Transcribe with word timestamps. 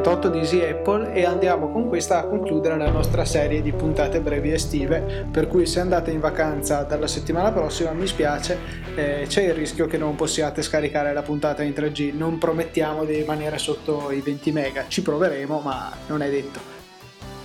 numero 0.00 0.18
38 0.18 0.28
di 0.30 0.38
Easy 0.38 0.62
Apple 0.62 1.12
e 1.12 1.24
andiamo 1.24 1.70
con 1.70 1.86
questa 1.86 2.20
a 2.20 2.24
concludere 2.24 2.76
la 2.76 2.90
nostra 2.90 3.24
serie 3.24 3.62
di 3.62 3.72
puntate 3.72 4.20
brevi 4.20 4.52
estive, 4.52 5.26
per 5.30 5.46
cui 5.46 5.66
se 5.66 5.80
andate 5.80 6.10
in 6.10 6.20
vacanza 6.20 6.82
dalla 6.82 7.06
settimana 7.06 7.52
prossima 7.52 7.92
mi 7.92 8.06
spiace, 8.06 8.58
eh, 8.94 9.24
c'è 9.28 9.42
il 9.42 9.54
rischio 9.54 9.86
che 9.86 9.98
non 9.98 10.16
possiate 10.16 10.62
scaricare 10.62 11.12
la 11.12 11.22
puntata 11.22 11.62
in 11.62 11.72
3G, 11.72 12.14
non 12.14 12.38
promettiamo 12.38 13.04
di 13.04 13.14
rimanere 13.14 13.58
sotto 13.58 14.10
i 14.10 14.20
20 14.20 14.52
mega, 14.52 14.84
ci 14.88 15.02
proveremo 15.02 15.60
ma 15.60 15.92
non 16.06 16.22
è 16.22 16.30
detto. 16.30 16.58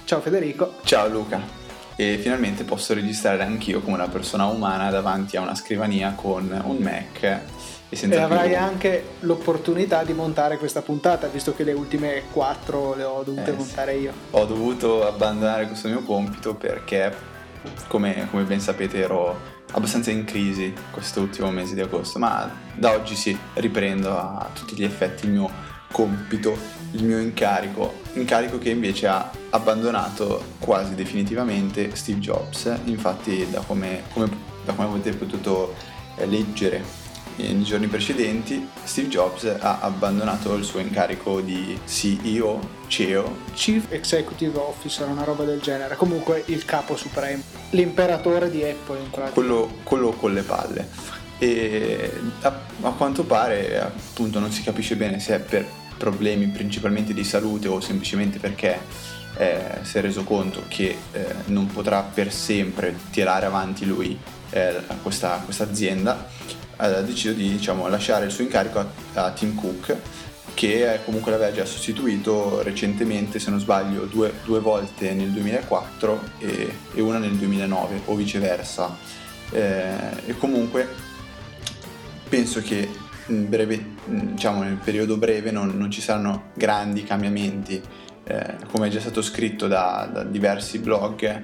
Ciao 0.05 0.21
Federico. 0.21 0.75
Ciao 0.83 1.07
Luca. 1.09 1.63
E 1.97 2.17
finalmente 2.17 2.63
posso 2.63 2.93
registrare 2.93 3.43
anch'io 3.43 3.81
come 3.81 3.95
una 3.95 4.09
persona 4.09 4.45
umana 4.45 4.89
davanti 4.89 5.37
a 5.37 5.41
una 5.41 5.55
scrivania 5.55 6.13
con 6.15 6.61
un 6.65 6.77
Mac 6.77 7.41
e, 7.89 8.09
e 8.09 8.17
avrai 8.17 8.49
più... 8.49 8.57
anche 8.57 9.03
l'opportunità 9.21 10.03
di 10.03 10.13
montare 10.13 10.57
questa 10.57 10.81
puntata, 10.81 11.27
visto 11.27 11.53
che 11.53 11.63
le 11.63 11.73
ultime 11.73 12.23
quattro 12.31 12.95
le 12.95 13.03
ho 13.03 13.23
dovute 13.23 13.51
eh, 13.51 13.53
montare 13.53 13.95
io. 13.95 14.13
Ho 14.31 14.45
dovuto 14.45 15.07
abbandonare 15.07 15.67
questo 15.67 15.87
mio 15.87 16.01
compito 16.01 16.55
perché, 16.55 17.13
come, 17.87 18.27
come 18.29 18.43
ben 18.43 18.59
sapete, 18.59 18.99
ero 18.99 19.53
abbastanza 19.71 20.11
in 20.11 20.23
crisi 20.25 20.73
questo 20.91 21.21
ultimo 21.21 21.51
mese 21.51 21.75
di 21.75 21.81
agosto, 21.81 22.19
ma 22.19 22.49
da 22.73 22.91
oggi 22.91 23.15
sì, 23.15 23.37
riprendo 23.55 24.09
a 24.09 24.49
tutti 24.53 24.75
gli 24.75 24.83
effetti 24.83 25.25
il 25.25 25.31
mio 25.31 25.49
compito, 25.91 26.57
il 26.91 27.03
mio 27.03 27.19
incarico, 27.19 28.01
incarico 28.13 28.57
che 28.57 28.69
invece 28.69 29.07
ha 29.07 29.29
abbandonato 29.51 30.43
quasi 30.59 30.95
definitivamente 30.95 31.95
Steve 31.95 32.19
Jobs, 32.19 32.73
infatti 32.85 33.49
da 33.49 33.61
come, 33.61 34.03
come, 34.11 34.29
da 34.65 34.73
come 34.73 34.87
avete 34.89 35.13
potuto 35.13 35.73
leggere 36.25 37.04
nei 37.37 37.63
giorni 37.63 37.87
precedenti 37.87 38.67
Steve 38.83 39.09
Jobs 39.09 39.45
ha 39.59 39.79
abbandonato 39.79 40.53
il 40.55 40.63
suo 40.63 40.79
incarico 40.79 41.41
di 41.41 41.77
CEO, 41.85 42.59
CEO, 42.87 43.37
Chief 43.53 43.85
Executive 43.89 44.57
Officer, 44.57 45.07
una 45.07 45.23
roba 45.23 45.43
del 45.43 45.59
genere, 45.59 45.95
comunque 45.95 46.43
il 46.47 46.63
capo 46.65 46.95
supremo, 46.95 47.43
l'imperatore 47.71 48.49
di 48.49 48.63
Apple 48.63 48.99
in 48.99 49.09
pratica. 49.09 49.33
Quello, 49.33 49.69
quello 49.83 50.11
con 50.11 50.33
le 50.33 50.41
palle. 50.43 50.87
E 51.37 52.11
a, 52.41 52.61
a 52.81 52.91
quanto 52.91 53.23
pare 53.23 53.81
appunto 53.81 54.39
non 54.39 54.51
si 54.51 54.63
capisce 54.63 54.95
bene 54.95 55.19
se 55.19 55.35
è 55.35 55.39
per 55.39 55.67
problemi 55.97 56.47
principalmente 56.47 57.13
di 57.13 57.23
salute 57.25 57.67
o 57.67 57.81
semplicemente 57.81 58.39
perché 58.39 58.79
eh, 59.37 59.79
si 59.81 59.97
è 59.97 60.01
reso 60.01 60.23
conto 60.23 60.63
che 60.67 60.97
eh, 61.11 61.25
non 61.47 61.67
potrà 61.67 62.01
per 62.01 62.31
sempre 62.31 62.95
tirare 63.11 63.45
avanti 63.45 63.85
lui 63.85 64.17
eh, 64.51 64.81
questa, 65.01 65.41
questa 65.43 65.63
azienda 65.63 66.27
ha 66.77 67.01
deciso 67.01 67.33
di 67.33 67.49
diciamo, 67.49 67.87
lasciare 67.87 68.25
il 68.25 68.31
suo 68.31 68.43
incarico 68.43 68.79
a, 68.79 68.87
a 69.13 69.31
Tim 69.31 69.55
Cook 69.55 69.97
che 70.55 71.01
comunque 71.03 71.31
l'aveva 71.31 71.51
già 71.51 71.65
sostituito 71.65 72.63
recentemente, 72.63 73.39
se 73.39 73.51
non 73.51 73.59
sbaglio, 73.59 74.05
due, 74.05 74.33
due 74.45 74.59
volte 74.61 75.13
nel 75.13 75.29
2004 75.29 76.21
e, 76.39 76.73
e, 76.95 77.01
una 77.01 77.19
nel 77.19 77.35
2009 77.35 78.01
o 78.05 78.15
viceversa. 78.15 78.97
Eh, 79.51 79.93
e 80.25 80.37
comunque 80.37 80.87
penso 82.27 82.61
che 82.61 82.89
breve, 83.27 83.95
diciamo, 84.05 84.63
nel 84.63 84.79
periodo 84.81 85.17
breve 85.17 85.51
non, 85.51 85.77
non 85.77 85.91
ci 85.91 86.01
saranno 86.01 86.51
grandi 86.55 87.03
cambiamenti. 87.03 87.81
Eh, 88.23 88.55
come 88.71 88.87
è 88.87 88.89
già 88.89 89.01
stato 89.01 89.21
scritto 89.21 89.67
da, 89.67 90.09
da 90.11 90.23
diversi 90.23 90.79
blog, 90.79 91.43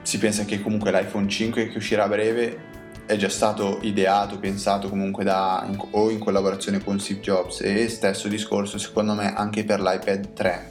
si 0.00 0.18
pensa 0.18 0.44
che 0.44 0.62
comunque 0.62 0.90
l'iPhone 0.90 1.28
5 1.28 1.68
che 1.68 1.76
uscirà 1.76 2.04
a 2.04 2.08
breve 2.08 2.74
è 3.06 3.16
già 3.16 3.28
stato 3.28 3.78
ideato, 3.82 4.38
pensato 4.38 4.88
comunque 4.88 5.24
da, 5.24 5.64
in, 5.68 5.80
o 5.92 6.10
in 6.10 6.18
collaborazione 6.18 6.82
con 6.82 6.98
Steve 6.98 7.20
Jobs 7.20 7.60
e 7.60 7.88
stesso 7.88 8.28
discorso 8.28 8.78
secondo 8.78 9.14
me 9.14 9.32
anche 9.34 9.64
per 9.64 9.80
l'iPad 9.80 10.32
3 10.32 10.70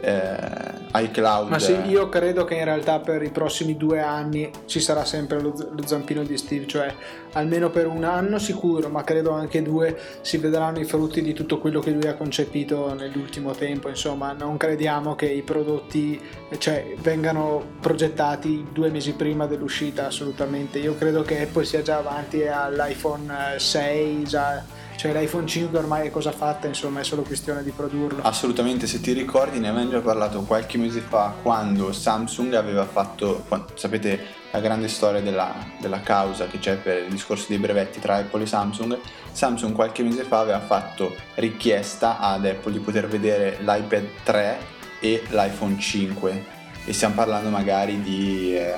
eh, 0.00 0.77
iCloud. 0.94 1.48
Ma 1.48 1.58
sì, 1.58 1.72
io 1.86 2.08
credo 2.08 2.44
che 2.44 2.54
in 2.54 2.64
realtà 2.64 2.98
per 3.00 3.22
i 3.22 3.30
prossimi 3.30 3.76
due 3.76 4.00
anni 4.00 4.50
ci 4.66 4.80
sarà 4.80 5.04
sempre 5.04 5.40
lo, 5.40 5.54
lo, 5.70 5.86
zampino 5.86 6.22
di 6.22 6.36
Steve, 6.36 6.66
cioè 6.66 6.94
almeno 7.32 7.70
per 7.70 7.86
un 7.86 8.04
anno 8.04 8.38
sicuro, 8.38 8.88
ma 8.88 9.04
credo 9.04 9.30
anche 9.30 9.62
due 9.62 9.98
si 10.22 10.38
vedranno 10.38 10.78
i 10.78 10.84
frutti 10.84 11.22
di 11.22 11.32
tutto 11.32 11.58
quello 11.58 11.80
che 11.80 11.90
lui 11.90 12.06
ha 12.06 12.14
concepito 12.14 12.94
nell'ultimo 12.94 13.52
tempo. 13.52 13.88
Insomma, 13.88 14.32
non 14.32 14.56
crediamo 14.56 15.14
che 15.14 15.26
i 15.26 15.42
prodotti 15.42 16.20
cioè, 16.58 16.94
vengano 17.00 17.62
progettati 17.80 18.68
due 18.72 18.90
mesi 18.90 19.12
prima 19.12 19.46
dell'uscita, 19.46 20.06
assolutamente. 20.06 20.78
Io 20.78 20.96
credo 20.96 21.22
che 21.22 21.42
Apple 21.42 21.64
sia 21.64 21.82
già 21.82 21.98
avanti 21.98 22.46
all'iPhone 22.46 23.54
6, 23.56 24.24
già 24.24 24.64
cioè 24.98 25.12
l'iPhone 25.12 25.46
5 25.46 25.78
ormai 25.78 26.08
è 26.08 26.10
cosa 26.10 26.32
fatta, 26.32 26.66
insomma 26.66 26.98
è 26.98 27.04
solo 27.04 27.22
questione 27.22 27.62
di 27.62 27.70
produrlo. 27.70 28.20
Assolutamente, 28.22 28.88
se 28.88 29.00
ti 29.00 29.12
ricordi 29.12 29.60
ne 29.60 29.68
avevamo 29.68 29.90
già 29.90 30.00
parlato 30.00 30.42
qualche 30.42 30.76
mese 30.76 30.98
fa 31.00 31.36
quando 31.40 31.92
Samsung 31.92 32.52
aveva 32.54 32.84
fatto, 32.84 33.44
sapete 33.74 34.20
la 34.50 34.58
grande 34.58 34.88
storia 34.88 35.20
della, 35.20 35.54
della 35.80 36.00
causa 36.00 36.48
che 36.48 36.58
c'è 36.58 36.78
per 36.78 37.04
il 37.04 37.10
discorso 37.10 37.46
dei 37.46 37.58
brevetti 37.58 38.00
tra 38.00 38.16
Apple 38.16 38.42
e 38.42 38.46
Samsung, 38.46 38.98
Samsung 39.30 39.72
qualche 39.72 40.02
mese 40.02 40.24
fa 40.24 40.40
aveva 40.40 40.60
fatto 40.60 41.14
richiesta 41.36 42.18
ad 42.18 42.44
Apple 42.44 42.72
di 42.72 42.80
poter 42.80 43.06
vedere 43.06 43.58
l'iPad 43.60 44.08
3 44.24 44.58
e 44.98 45.22
l'iPhone 45.28 45.78
5 45.78 46.44
e 46.84 46.92
stiamo 46.92 47.14
parlando 47.14 47.50
magari 47.50 48.02
di 48.02 48.56
eh, 48.56 48.74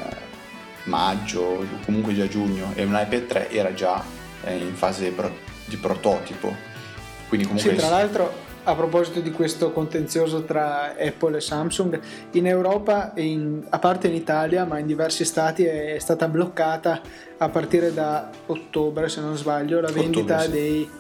maggio 0.85 1.41
o 1.41 1.67
comunque 1.83 2.15
già 2.15 2.29
giugno 2.29 2.73
e 2.75 2.85
un 2.85 2.93
iPad 2.93 3.27
3 3.27 3.51
era 3.51 3.73
già 3.73 4.05
eh, 4.45 4.57
in 4.57 4.75
fase 4.75 5.13
pro- 5.13 5.49
di 5.71 5.77
prototipo. 5.77 6.53
Quindi 7.29 7.47
comunque... 7.47 7.71
Sì, 7.71 7.77
tra 7.77 7.89
l'altro 7.89 8.49
a 8.65 8.75
proposito 8.75 9.21
di 9.21 9.31
questo 9.31 9.73
contenzioso 9.73 10.45
tra 10.45 10.95
Apple 10.99 11.39
e 11.39 11.41
Samsung, 11.41 12.01
in 12.33 12.47
Europa, 12.47 13.13
in, 13.17 13.65
a 13.69 13.79
parte 13.79 14.09
in 14.09 14.15
Italia, 14.15 14.65
ma 14.65 14.79
in 14.79 14.87
diversi 14.87 15.25
stati 15.25 15.65
è 15.65 15.99
stata 15.99 16.29
bloccata 16.29 17.01
a 17.39 17.49
partire 17.49 17.95
da 17.95 18.29
ottobre, 18.47 19.09
se 19.09 19.21
non 19.21 19.37
sbaglio, 19.37 19.81
la 19.81 19.91
vendita 19.91 20.41
ottobre, 20.41 20.45
sì. 20.45 20.51
dei, 20.51 20.91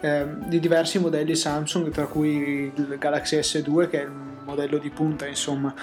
eh, 0.00 0.26
di 0.46 0.60
diversi 0.60 0.98
modelli 0.98 1.34
Samsung, 1.34 1.90
tra 1.90 2.06
cui 2.06 2.72
il 2.74 2.96
Galaxy 2.98 3.38
S2 3.38 3.88
che 3.90 4.00
è 4.00 4.04
il 4.04 4.33
modello 4.44 4.78
di 4.78 4.90
punta, 4.90 5.26
insomma. 5.26 5.74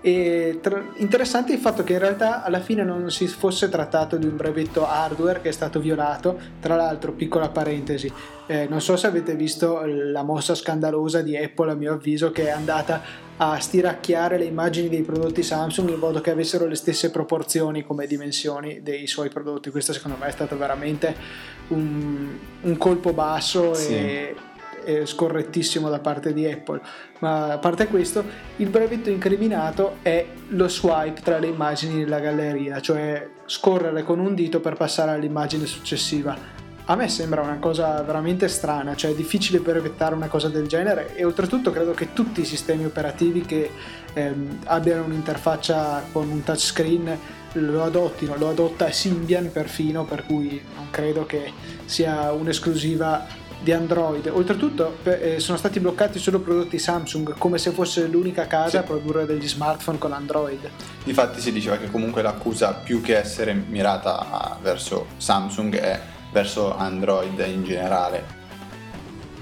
E 0.00 0.60
tra- 0.62 0.84
interessante 0.96 1.52
il 1.52 1.58
fatto 1.58 1.82
che 1.82 1.94
in 1.94 1.98
realtà 1.98 2.44
alla 2.44 2.60
fine 2.60 2.84
non 2.84 3.10
si 3.10 3.26
fosse 3.26 3.68
trattato 3.68 4.16
di 4.16 4.26
un 4.26 4.36
brevetto 4.36 4.86
hardware 4.86 5.40
che 5.40 5.48
è 5.48 5.52
stato 5.52 5.80
violato. 5.80 6.38
Tra 6.60 6.76
l'altro, 6.76 7.12
piccola 7.12 7.48
parentesi, 7.48 8.10
eh, 8.46 8.66
non 8.68 8.80
so 8.80 8.96
se 8.96 9.08
avete 9.08 9.34
visto 9.34 9.82
la 9.84 10.22
mossa 10.22 10.54
scandalosa 10.54 11.20
di 11.20 11.36
Apple, 11.36 11.72
a 11.72 11.74
mio 11.74 11.94
avviso, 11.94 12.30
che 12.30 12.46
è 12.46 12.50
andata 12.50 13.26
a 13.38 13.58
stiracchiare 13.58 14.36
le 14.38 14.44
immagini 14.44 14.88
dei 14.88 15.02
prodotti 15.02 15.42
Samsung 15.42 15.90
in 15.90 15.98
modo 15.98 16.20
che 16.20 16.30
avessero 16.30 16.66
le 16.66 16.74
stesse 16.74 17.10
proporzioni 17.10 17.84
come 17.84 18.06
dimensioni 18.06 18.82
dei 18.82 19.06
suoi 19.06 19.28
prodotti. 19.30 19.70
Questo 19.70 19.92
secondo 19.92 20.16
me 20.18 20.26
è 20.26 20.32
stato 20.32 20.56
veramente 20.56 21.14
un, 21.68 22.36
un 22.62 22.76
colpo 22.76 23.12
basso 23.12 23.74
sì. 23.74 23.94
e 23.94 24.34
scorrettissimo 25.04 25.88
da 25.88 25.98
parte 25.98 26.32
di 26.32 26.46
Apple, 26.46 26.80
ma 27.20 27.52
a 27.52 27.58
parte 27.58 27.86
questo, 27.88 28.24
il 28.56 28.68
brevetto 28.68 29.10
incriminato 29.10 29.96
è 30.02 30.26
lo 30.48 30.68
swipe 30.68 31.20
tra 31.22 31.38
le 31.38 31.48
immagini 31.48 32.00
della 32.00 32.20
galleria, 32.20 32.80
cioè 32.80 33.28
scorrere 33.46 34.02
con 34.02 34.18
un 34.18 34.34
dito 34.34 34.60
per 34.60 34.74
passare 34.74 35.12
all'immagine 35.12 35.66
successiva. 35.66 36.56
A 36.90 36.96
me 36.96 37.08
sembra 37.08 37.42
una 37.42 37.58
cosa 37.58 38.00
veramente 38.00 38.48
strana, 38.48 38.96
cioè 38.96 39.10
è 39.10 39.14
difficile 39.14 39.58
brevettare 39.58 40.14
una 40.14 40.28
cosa 40.28 40.48
del 40.48 40.66
genere 40.66 41.14
e 41.16 41.24
oltretutto 41.24 41.70
credo 41.70 41.92
che 41.92 42.14
tutti 42.14 42.40
i 42.40 42.46
sistemi 42.46 42.86
operativi 42.86 43.42
che 43.42 43.70
ehm, 44.14 44.60
abbiano 44.64 45.04
un'interfaccia 45.04 46.04
con 46.12 46.30
un 46.30 46.42
touchscreen 46.42 47.18
lo 47.52 47.82
adottino, 47.82 48.36
lo 48.36 48.48
adotta 48.48 48.90
Symbian 48.90 49.50
perfino, 49.50 50.04
per 50.04 50.24
cui 50.24 50.62
non 50.76 50.88
credo 50.90 51.26
che 51.26 51.52
sia 51.84 52.32
un'esclusiva 52.32 53.26
di 53.60 53.72
Android. 53.72 54.26
Oltretutto 54.26 54.98
eh, 55.04 55.40
sono 55.40 55.58
stati 55.58 55.80
bloccati 55.80 56.18
solo 56.18 56.40
prodotti 56.40 56.78
Samsung, 56.78 57.36
come 57.36 57.58
se 57.58 57.70
fosse 57.70 58.06
l'unica 58.06 58.46
casa 58.46 58.68
sì. 58.68 58.76
a 58.76 58.82
produrre 58.82 59.26
degli 59.26 59.48
smartphone 59.48 59.98
con 59.98 60.12
Android. 60.12 60.70
Difatti 61.04 61.40
si 61.40 61.52
diceva 61.52 61.76
che 61.76 61.90
comunque 61.90 62.22
l'accusa 62.22 62.74
più 62.74 63.00
che 63.00 63.16
essere 63.16 63.52
mirata 63.54 64.58
verso 64.62 65.06
Samsung 65.16 65.76
è 65.76 66.00
verso 66.32 66.76
Android 66.76 67.38
in 67.46 67.64
generale. 67.64 68.36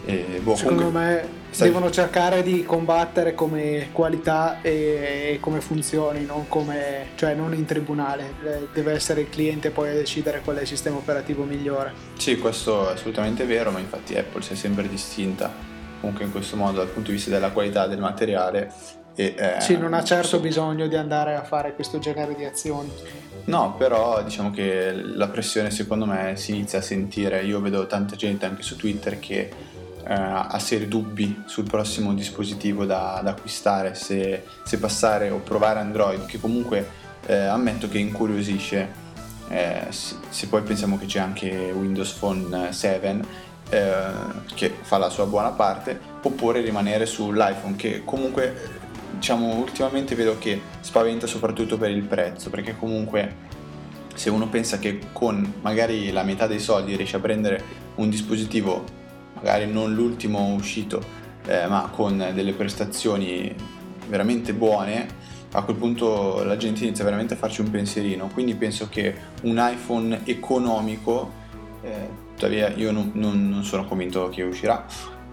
E, 0.04 0.40
boh, 0.42 0.54
Secondo 0.56 0.84
comunque... 0.84 1.00
me 1.00 1.44
Stai... 1.56 1.68
devono 1.68 1.90
cercare 1.90 2.42
di 2.42 2.64
combattere 2.64 3.32
come 3.32 3.88
qualità 3.92 4.60
e, 4.60 5.38
come 5.40 5.62
funzioni, 5.62 6.26
non, 6.26 6.48
come, 6.48 7.06
cioè 7.14 7.32
non 7.32 7.54
in 7.54 7.64
tribunale, 7.64 8.34
deve 8.74 8.92
essere 8.92 9.22
il 9.22 9.30
cliente 9.30 9.70
poi 9.70 9.88
a 9.88 9.94
decidere 9.94 10.42
qual 10.42 10.56
è 10.56 10.60
il 10.60 10.66
sistema 10.66 10.98
operativo 10.98 11.44
migliore. 11.44 11.94
Sì, 12.18 12.36
questo 12.36 12.90
è 12.90 12.92
assolutamente 12.92 13.46
vero, 13.46 13.70
ma 13.70 13.78
infatti 13.78 14.14
Apple 14.18 14.42
si 14.42 14.52
è 14.52 14.54
sempre 14.54 14.86
distinta 14.86 15.50
comunque 15.98 16.26
in 16.26 16.30
questo 16.30 16.56
modo 16.56 16.76
dal 16.76 16.88
punto 16.88 17.08
di 17.08 17.16
vista 17.16 17.30
della 17.30 17.50
qualità 17.50 17.86
del 17.86 18.00
materiale. 18.00 18.70
E, 19.14 19.34
eh, 19.34 19.60
sì, 19.60 19.78
non 19.78 19.94
ha 19.94 20.04
certo 20.04 20.40
bisogno 20.40 20.88
di 20.88 20.96
andare 20.96 21.36
a 21.36 21.42
fare 21.42 21.74
questo 21.74 21.98
genere 21.98 22.34
di 22.34 22.44
azioni. 22.44 22.92
No, 23.46 23.76
però 23.78 24.22
diciamo 24.22 24.50
che 24.50 24.92
la 24.92 25.28
pressione 25.28 25.70
secondo 25.70 26.04
me 26.04 26.36
si 26.36 26.54
inizia 26.54 26.80
a 26.80 26.82
sentire, 26.82 27.42
io 27.44 27.62
vedo 27.62 27.86
tanta 27.86 28.14
gente 28.14 28.44
anche 28.44 28.62
su 28.62 28.76
Twitter 28.76 29.18
che 29.18 29.74
eh, 30.08 30.14
ha 30.14 30.58
seri 30.58 30.86
dubbi 30.86 31.42
sul 31.46 31.64
prossimo 31.64 32.14
dispositivo 32.14 32.84
da, 32.84 33.20
da 33.22 33.30
acquistare, 33.30 33.94
se, 33.94 34.44
se, 34.62 34.78
passare 34.78 35.30
o 35.30 35.38
provare 35.38 35.80
Android, 35.80 36.26
che 36.26 36.38
comunque 36.38 36.88
eh, 37.26 37.36
ammetto 37.36 37.88
che 37.88 37.98
incuriosisce. 37.98 39.04
Eh, 39.48 39.86
se 39.90 40.48
poi 40.48 40.62
pensiamo 40.62 40.98
che 40.98 41.06
c'è 41.06 41.20
anche 41.20 41.72
Windows 41.72 42.12
Phone 42.12 42.72
7 42.72 43.20
eh, 43.68 44.04
che 44.54 44.74
fa 44.80 44.98
la 44.98 45.08
sua 45.08 45.26
buona 45.26 45.50
parte, 45.50 45.98
oppure 46.22 46.60
rimanere 46.60 47.04
sull'iPhone 47.06 47.76
che 47.76 48.02
comunque 48.04 48.84
diciamo 49.16 49.54
ultimamente 49.54 50.14
vedo 50.14 50.36
che 50.38 50.60
spaventa 50.80 51.26
soprattutto 51.26 51.76
per 51.78 51.90
il 51.90 52.02
prezzo, 52.02 52.48
perché 52.50 52.76
comunque 52.76 53.44
se 54.14 54.30
uno 54.30 54.48
pensa 54.48 54.78
che 54.78 55.00
con 55.12 55.54
magari 55.62 56.10
la 56.10 56.22
metà 56.22 56.46
dei 56.46 56.60
soldi 56.60 56.96
riesce 56.96 57.16
a 57.16 57.20
prendere 57.20 57.62
un 57.96 58.08
dispositivo, 58.08 58.84
magari 59.36 59.70
non 59.70 59.94
l'ultimo 59.94 60.54
uscito, 60.54 61.02
eh, 61.46 61.66
ma 61.66 61.88
con 61.92 62.30
delle 62.34 62.52
prestazioni 62.52 63.54
veramente 64.08 64.52
buone, 64.52 65.06
a 65.52 65.62
quel 65.62 65.76
punto 65.76 66.42
la 66.44 66.56
gente 66.56 66.84
inizia 66.84 67.04
veramente 67.04 67.34
a 67.34 67.36
farci 67.36 67.60
un 67.60 67.70
pensierino. 67.70 68.28
Quindi 68.32 68.54
penso 68.54 68.88
che 68.88 69.14
un 69.42 69.56
iPhone 69.58 70.20
economico, 70.24 71.32
eh, 71.82 72.08
tuttavia 72.34 72.68
io 72.68 72.92
non, 72.92 73.10
non, 73.14 73.48
non 73.48 73.64
sono 73.64 73.84
convinto 73.86 74.28
che 74.28 74.42
uscirà, 74.42 74.84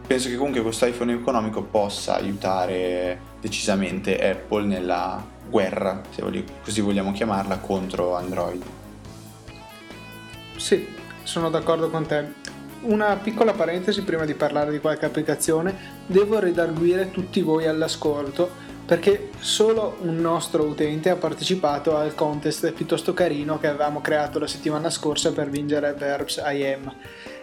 penso 0.06 0.30
che 0.30 0.36
comunque 0.36 0.62
questo 0.62 0.86
iPhone 0.86 1.14
economico 1.14 1.64
possa 1.64 2.16
aiutare 2.16 3.32
decisamente 3.42 4.18
Apple 4.18 4.66
nella 4.66 5.32
guerra, 5.50 6.02
se 6.10 6.24
così 6.64 6.82
vogliamo 6.82 7.12
chiamarla, 7.12 7.58
contro 7.58 8.16
Android. 8.16 8.64
Sì, 10.56 10.88
sono 11.24 11.50
d'accordo 11.50 11.90
con 11.90 12.06
te. 12.06 12.43
Una 12.84 13.16
piccola 13.16 13.54
parentesi 13.54 14.04
prima 14.04 14.26
di 14.26 14.34
parlare 14.34 14.70
di 14.70 14.80
qualche 14.80 15.06
applicazione, 15.06 15.74
devo 16.06 16.40
redarguire 16.40 17.12
tutti 17.12 17.42
voi 17.42 17.66
all'ascolto 17.66 18.72
perché 18.86 19.30
solo 19.40 19.96
un 20.02 20.18
nostro 20.18 20.64
utente 20.64 21.10
ha 21.10 21.16
partecipato 21.16 21.96
al 21.96 22.14
contest 22.14 22.74
piuttosto 22.74 23.14
carino 23.14 23.58
che 23.58 23.68
avevamo 23.68 24.02
creato 24.02 24.38
la 24.38 24.48
settimana 24.48 24.90
scorsa 24.90 25.32
per 25.32 25.50
vincere 25.50 25.94
Verbs 25.94 26.42
IM. 26.46 26.94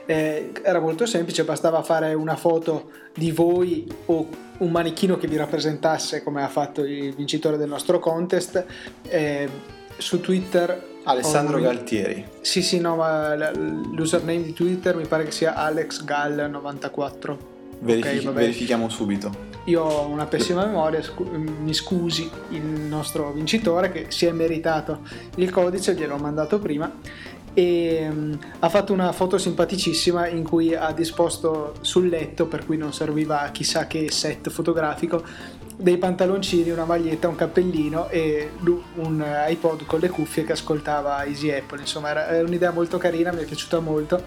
Eh, 0.05 0.53
era 0.63 0.79
molto 0.79 1.07
semplice, 1.07 1.45
bastava 1.45 1.83
fare 1.83 2.13
una 2.13 2.37
foto 2.37 2.91
di 3.15 3.33
voi 3.33 3.87
o 4.07 4.29
un 4.59 4.71
manichino 4.71 5.17
che 5.17 5.27
vi 5.27 5.39
rappresentasse 5.39 6.23
come 6.23 6.43
ha 6.43 6.49
fatto 6.49 6.85
il 6.85 7.15
vincitore 7.15 7.57
del 7.57 7.69
nostro 7.69 7.99
contest 7.99 8.63
eh, 9.05 9.49
su 9.97 10.21
Twitter 10.21 10.90
Alessandro 11.05 11.57
lui... 11.57 11.67
Galtieri. 11.67 12.27
Sì 12.41 12.63
sì 12.63 12.81
no 12.81 12.97
ma 12.97 13.35
l'username 13.53 14.43
di 14.43 14.53
Twitter 14.53 14.97
mi 14.97 15.07
pare 15.07 15.25
che 15.25 15.31
sia 15.31 15.55
AlexGall94 15.57 17.37
Verifichi- 17.83 18.27
okay, 18.27 18.33
verifichiamo 18.33 18.89
subito. 18.89 19.49
Io 19.65 19.83
ho 19.83 20.07
una 20.07 20.27
pessima 20.27 20.65
memoria 20.65 21.03
scu- 21.03 21.31
mi 21.31 21.73
scusi 21.73 22.31
il 22.51 22.63
nostro 22.63 23.33
vincitore 23.33 23.91
che 23.91 24.07
si 24.09 24.27
è 24.27 24.33
meritato 24.33 25.01
il 25.37 25.51
codice 25.51 25.95
gliel'ho 25.95 26.17
mandato 26.17 26.59
prima 26.59 26.93
e 27.53 28.07
um, 28.09 28.39
ha 28.61 28.69
fatto 28.69 28.93
una 28.93 29.13
foto 29.13 29.39
simpaticissima 29.39 30.29
in 30.29 30.45
cui 30.45 30.75
ha 30.75 30.93
disposto 30.93 31.75
sul 31.81 32.09
letto, 32.09 32.47
per 32.47 32.65
cui 32.65 32.77
non 32.77 32.93
serviva 32.93 33.49
chissà 33.51 33.87
che 33.87 34.11
set 34.11 34.51
fotografico, 34.51 35.23
dei 35.81 35.97
pantaloncini, 35.97 36.71
una 36.71 36.85
maglietta, 36.85 37.29
un 37.29 37.37
cappellino 37.37 38.09
e 38.09 38.51
un 38.97 39.25
iPod 39.49 39.87
con 39.87 40.01
le 40.01 40.09
cuffie 40.09 40.45
che 40.45 40.53
ascoltava 40.53 41.25
Easy 41.25 41.51
Apple. 41.51 41.81
Insomma, 41.81 42.11
era 42.11 42.43
un'idea 42.43 42.71
molto 42.71 42.99
carina, 42.99 43.33
mi 43.33 43.41
è 43.41 43.45
piaciuta 43.45 43.81
molto 43.81 44.23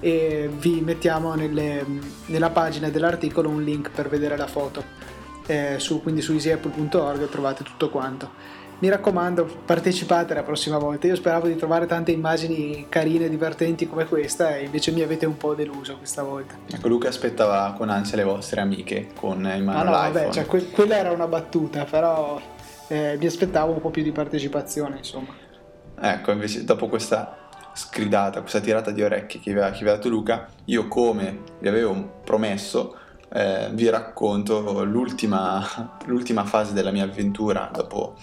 e 0.00 0.50
vi 0.52 0.80
mettiamo 0.80 1.34
nelle, 1.34 1.84
nella 2.26 2.50
pagina 2.50 2.88
dell'articolo 2.88 3.48
un 3.48 3.62
link 3.62 3.90
per 3.90 4.08
vedere 4.08 4.36
la 4.36 4.46
foto. 4.46 5.04
Eh, 5.46 5.76
su, 5.78 6.02
quindi 6.02 6.22
su 6.22 6.32
easyapple.org 6.32 7.28
trovate 7.28 7.62
tutto 7.62 7.88
quanto 7.88 8.64
mi 8.78 8.88
raccomando 8.88 9.44
partecipate 9.64 10.34
la 10.34 10.42
prossima 10.42 10.78
volta. 10.78 11.06
Io 11.06 11.16
speravo 11.16 11.46
di 11.46 11.56
trovare 11.56 11.86
tante 11.86 12.12
immagini 12.12 12.86
carine 12.88 13.26
e 13.26 13.28
divertenti 13.28 13.88
come 13.88 14.06
questa 14.06 14.56
e 14.56 14.64
invece 14.64 14.90
mi 14.92 15.02
avete 15.02 15.26
un 15.26 15.36
po' 15.36 15.54
deluso 15.54 15.96
questa 15.96 16.22
volta. 16.22 16.54
Ecco 16.66 16.88
Luca 16.88 17.08
aspettava 17.08 17.72
con 17.76 17.88
ansia 17.88 18.16
le 18.16 18.24
vostre 18.24 18.60
amiche 18.60 19.08
con 19.18 19.38
in 19.38 19.64
mano 19.64 19.78
ah, 19.78 19.82
no, 19.82 19.90
l'iPhone. 19.90 20.12
vabbè, 20.12 20.30
cioè, 20.32 20.46
que- 20.46 20.70
quella 20.70 20.96
era 20.96 21.10
una 21.10 21.26
battuta 21.26 21.84
però 21.84 22.40
eh, 22.88 23.16
mi 23.18 23.26
aspettavo 23.26 23.72
un 23.72 23.80
po' 23.80 23.90
più 23.90 24.02
di 24.02 24.12
partecipazione 24.12 24.98
insomma. 24.98 25.34
Ecco 25.98 26.30
invece 26.30 26.64
dopo 26.64 26.88
questa 26.88 27.38
scridata 27.72 28.40
questa 28.40 28.60
tirata 28.60 28.90
di 28.90 29.02
orecchie 29.02 29.40
che 29.40 29.50
aveva, 29.50 29.70
che 29.70 29.80
aveva 29.80 29.96
dato 29.96 30.08
Luca 30.08 30.48
io 30.66 30.88
come 30.88 31.40
vi 31.58 31.68
avevo 31.68 32.20
promesso 32.24 32.96
eh, 33.32 33.68
vi 33.72 33.88
racconto 33.90 34.82
l'ultima, 34.84 35.98
l'ultima 36.06 36.44
fase 36.44 36.72
della 36.72 36.90
mia 36.90 37.04
avventura 37.04 37.68
dopo 37.72 38.16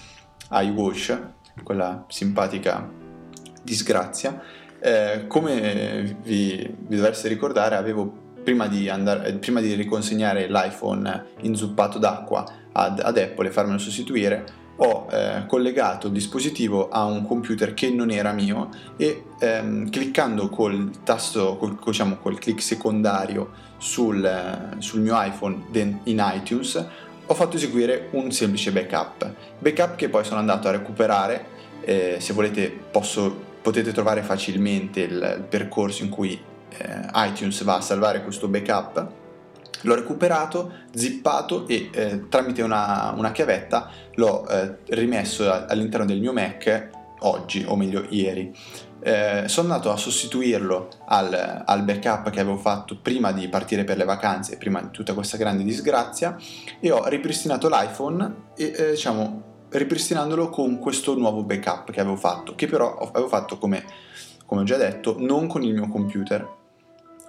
iWash, 0.61 1.19
quella 1.63 2.05
simpatica 2.07 2.89
disgrazia. 3.61 4.41
Eh, 4.79 5.25
come 5.27 6.17
vi, 6.21 6.75
vi 6.77 6.95
dovreste 6.95 7.27
ricordare, 7.27 7.75
avevo 7.75 8.21
prima 8.44 8.67
di, 8.67 8.89
andare, 8.89 9.27
eh, 9.29 9.33
prima 9.35 9.61
di 9.61 9.73
riconsegnare 9.73 10.47
l'iPhone 10.50 11.25
inzuppato 11.41 11.97
d'acqua 11.97 12.45
ad, 12.73 13.00
ad 13.00 13.17
Apple 13.17 13.47
e 13.47 13.51
farmelo 13.51 13.77
sostituire, 13.77 14.61
ho 14.75 15.07
eh, 15.11 15.45
collegato 15.47 16.07
il 16.07 16.13
dispositivo 16.13 16.89
a 16.89 17.05
un 17.05 17.25
computer 17.25 17.73
che 17.73 17.89
non 17.91 18.09
era 18.09 18.33
mio 18.33 18.69
e 18.97 19.25
ehm, 19.39 19.89
cliccando 19.89 20.50
col 20.50 20.89
tasto, 21.03 21.57
col, 21.57 21.77
diciamo, 21.83 22.17
col 22.17 22.39
click 22.39 22.61
secondario 22.61 23.51
sul, 23.77 24.75
sul 24.79 25.01
mio 25.01 25.21
iPhone 25.21 25.65
in 26.03 26.31
iTunes 26.35 26.85
ho 27.25 27.33
fatto 27.33 27.55
eseguire 27.55 28.07
un 28.11 28.31
semplice 28.31 28.71
backup. 28.71 29.33
Backup 29.59 29.95
che 29.95 30.09
poi 30.09 30.23
sono 30.23 30.39
andato 30.39 30.67
a 30.67 30.71
recuperare, 30.71 31.45
eh, 31.81 32.17
se 32.19 32.33
volete 32.33 32.69
posso, 32.69 33.33
potete 33.61 33.91
trovare 33.91 34.21
facilmente 34.21 35.01
il, 35.01 35.35
il 35.37 35.45
percorso 35.47 36.03
in 36.03 36.09
cui 36.09 36.39
eh, 36.77 36.99
iTunes 37.15 37.63
va 37.63 37.75
a 37.75 37.81
salvare 37.81 38.23
questo 38.23 38.47
backup. 38.47 39.07
L'ho 39.81 39.95
recuperato, 39.95 40.71
zippato 40.93 41.67
e 41.67 41.89
eh, 41.91 42.29
tramite 42.29 42.61
una, 42.61 43.13
una, 43.17 43.31
chiavetta 43.31 43.89
l'ho 44.15 44.48
eh, 44.48 44.77
rimesso 44.89 45.51
all'interno 45.51 46.05
del 46.05 46.21
mio 46.21 46.31
Mac 46.31 46.89
oggi, 47.25 47.63
o 47.68 47.75
meglio 47.75 48.06
ieri 48.10 48.53
eh, 49.03 49.44
sono 49.48 49.68
andato 49.68 49.92
a 49.92 49.98
sostituirlo 49.98 50.88
al, 51.08 51.63
al, 51.65 51.84
backup 51.84 52.30
che 52.30 52.39
avevo 52.39 52.58
fatto 52.58 52.98
prima 53.01 53.34
di 53.34 53.50
partire 53.50 53.84
per 53.84 53.98
le 53.98 54.06
vacanze, 54.06 54.58
prima 54.58 54.82
di 54.82 54.89
tutta 54.92 55.13
questa 55.13 55.36
grande 55.36 55.63
disgrazia, 55.63 56.38
e 56.80 56.89
ho 56.89 57.06
ripristinato 57.08 57.68
l'iPhone, 57.68 58.51
e, 58.56 58.74
eh, 58.75 58.92
diciamo, 58.92 59.51
ripristinandolo 59.70 60.50
con 60.50 60.80
questo 60.80 61.18
nuovo 61.18 61.44
backup 61.44 61.92
che 61.92 62.00
avevo 62.00 62.15
fatto, 62.15 62.56
che 62.56 62.68
però 62.68 62.98
avevo 62.98 63.27
fatto 63.27 63.58
come, 63.58 63.84
come 64.46 64.62
ho 64.62 64.65
già 64.65 64.77
detto, 64.77 65.15
non 65.20 65.48
con 65.48 65.63
il 65.63 65.74
mio 65.74 65.89
computer. 65.89 66.62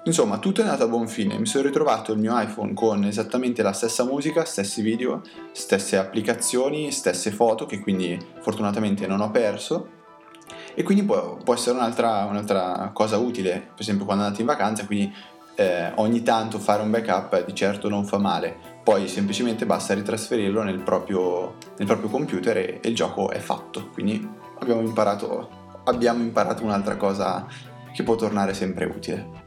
Insomma, 0.07 0.37
tutto 0.37 0.61
è 0.61 0.65
andato 0.65 0.85
a 0.85 0.89
buon 0.89 1.09
fine, 1.09 1.39
mi 1.39 1.47
sono 1.47 1.65
ritrovato 1.65 2.13
il 2.13 2.19
mio 2.19 2.39
iPhone 2.39 2.75
con 2.75 3.05
esattamente 3.05 3.63
la 3.63 3.73
stessa 3.73 4.05
musica, 4.05 4.45
stessi 4.45 4.83
video, 4.83 5.23
stesse 5.53 5.97
applicazioni, 5.97 6.93
stesse 6.93 7.31
foto, 7.31 7.65
che 7.65 7.81
quindi 7.81 8.19
fortunatamente 8.41 9.07
non 9.07 9.23
ho 9.23 9.31
perso, 9.31 9.89
e 10.75 10.83
quindi 10.83 11.05
può, 11.05 11.37
può 11.37 11.55
essere 11.55 11.79
un'altra, 11.79 12.27
un'altra, 12.27 12.91
cosa 12.93 13.17
utile, 13.17 13.53
per 13.53 13.81
esempio 13.81 14.05
quando 14.05 14.25
andate 14.25 14.43
in 14.43 14.47
vacanza, 14.47 14.85
quindi 14.85 15.11
eh, 15.55 15.93
ogni 15.95 16.23
tanto 16.23 16.59
fare 16.59 16.83
un 16.83 16.91
backup 16.91 17.43
di 17.43 17.55
certo 17.55 17.89
non 17.89 18.05
fa 18.05 18.19
male, 18.19 18.55
poi 18.83 19.09
semplicemente 19.09 19.65
basta 19.65 19.95
ritrasferirlo 19.95 20.63
nel 20.63 20.83
proprio, 20.83 21.55
nel 21.79 21.87
proprio 21.87 22.11
computer 22.11 22.59
e, 22.59 22.81
e, 22.83 22.89
il 22.91 22.95
gioco 22.95 23.31
è 23.31 23.39
fatto, 23.39 23.89
quindi 23.95 24.29
abbiamo 24.59 24.83
imparato, 24.83 25.81
abbiamo 25.85 26.23
imparato 26.23 26.63
un'altra 26.63 26.97
cosa 26.97 27.47
che 27.95 28.03
può 28.03 28.17
tornare 28.17 28.53
sempre 28.53 28.85
utile. 28.85 29.44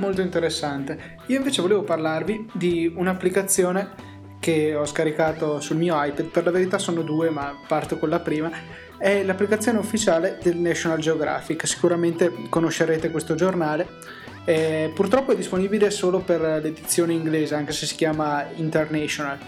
Molto 0.00 0.22
interessante. 0.22 1.16
Io 1.26 1.36
invece 1.36 1.60
volevo 1.60 1.82
parlarvi 1.82 2.48
di 2.54 2.90
un'applicazione 2.96 4.08
che 4.40 4.74
ho 4.74 4.86
scaricato 4.86 5.60
sul 5.60 5.76
mio 5.76 6.02
iPad, 6.02 6.24
per 6.24 6.44
la 6.44 6.50
verità 6.50 6.78
sono 6.78 7.02
due, 7.02 7.28
ma 7.28 7.54
parto 7.68 7.98
con 7.98 8.08
la 8.08 8.18
prima 8.18 8.50
è 8.96 9.22
l'applicazione 9.22 9.78
ufficiale 9.78 10.38
del 10.42 10.56
National 10.56 10.98
Geographic. 10.98 11.66
Sicuramente 11.66 12.32
conoscerete 12.48 13.10
questo 13.10 13.34
giornale. 13.34 13.86
Eh, 14.46 14.90
purtroppo 14.94 15.32
è 15.32 15.36
disponibile 15.36 15.90
solo 15.90 16.20
per 16.20 16.40
l'edizione 16.40 17.12
inglese, 17.12 17.54
anche 17.54 17.72
se 17.72 17.84
si 17.84 17.94
chiama 17.94 18.46
International. 18.54 19.38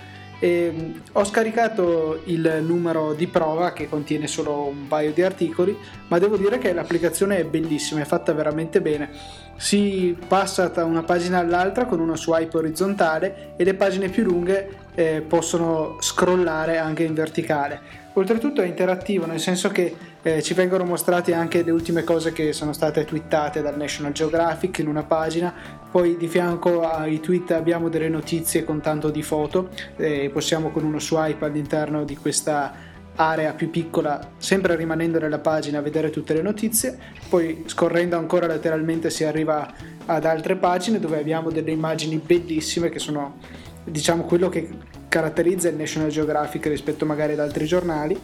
Eh, 0.42 0.94
ho 1.12 1.22
scaricato 1.22 2.22
il 2.24 2.64
numero 2.66 3.12
di 3.12 3.28
prova 3.28 3.72
che 3.72 3.88
contiene 3.88 4.26
solo 4.26 4.66
un 4.66 4.88
paio 4.88 5.12
di 5.12 5.22
articoli, 5.22 5.76
ma 6.08 6.18
devo 6.18 6.36
dire 6.36 6.58
che 6.58 6.72
l'applicazione 6.72 7.36
è 7.36 7.44
bellissima, 7.44 8.00
è 8.00 8.04
fatta 8.04 8.32
veramente 8.32 8.80
bene. 8.80 9.08
Si 9.54 10.16
passa 10.26 10.66
da 10.66 10.84
una 10.84 11.04
pagina 11.04 11.38
all'altra 11.38 11.84
con 11.84 12.00
uno 12.00 12.16
swipe 12.16 12.56
orizzontale 12.56 13.54
e 13.56 13.62
le 13.62 13.74
pagine 13.74 14.08
più 14.08 14.24
lunghe 14.24 14.68
eh, 14.96 15.24
possono 15.24 15.98
scrollare 16.00 16.76
anche 16.76 17.04
in 17.04 17.14
verticale. 17.14 18.00
Oltretutto 18.14 18.62
è 18.62 18.66
interattivo, 18.66 19.26
nel 19.26 19.38
senso 19.38 19.68
che 19.68 19.94
eh, 20.22 20.42
ci 20.42 20.54
vengono 20.54 20.84
mostrate 20.84 21.34
anche 21.34 21.62
le 21.62 21.70
ultime 21.70 22.02
cose 22.02 22.32
che 22.32 22.52
sono 22.52 22.72
state 22.72 23.04
twittate 23.04 23.62
dal 23.62 23.76
National 23.76 24.12
Geographic 24.12 24.78
in 24.78 24.88
una 24.88 25.04
pagina, 25.04 25.54
poi 25.92 26.16
di 26.16 26.26
fianco 26.26 26.88
ai 26.88 27.20
tweet 27.20 27.50
abbiamo 27.50 27.90
delle 27.90 28.08
notizie 28.08 28.64
con 28.64 28.80
tanto 28.80 29.10
di 29.10 29.22
foto, 29.22 29.68
eh, 29.96 30.30
possiamo 30.32 30.70
con 30.70 30.84
uno 30.84 30.98
swipe 30.98 31.44
all'interno 31.44 32.02
di 32.04 32.16
questa 32.16 32.72
area 33.14 33.52
più 33.52 33.68
piccola, 33.68 34.30
sempre 34.38 34.74
rimanendo 34.74 35.18
nella 35.18 35.38
pagina, 35.38 35.82
vedere 35.82 36.08
tutte 36.08 36.32
le 36.32 36.40
notizie, 36.40 36.98
poi 37.28 37.64
scorrendo 37.66 38.16
ancora 38.16 38.46
lateralmente 38.46 39.10
si 39.10 39.24
arriva 39.24 39.70
ad 40.06 40.24
altre 40.24 40.56
pagine 40.56 40.98
dove 40.98 41.18
abbiamo 41.18 41.50
delle 41.50 41.72
immagini 41.72 42.16
bellissime 42.16 42.88
che 42.88 42.98
sono 42.98 43.36
diciamo 43.84 44.22
quello 44.22 44.48
che 44.48 44.68
caratterizza 45.08 45.68
il 45.68 45.76
National 45.76 46.08
Geographic 46.08 46.64
rispetto 46.68 47.04
magari 47.04 47.34
ad 47.34 47.40
altri 47.40 47.66
giornali. 47.66 48.18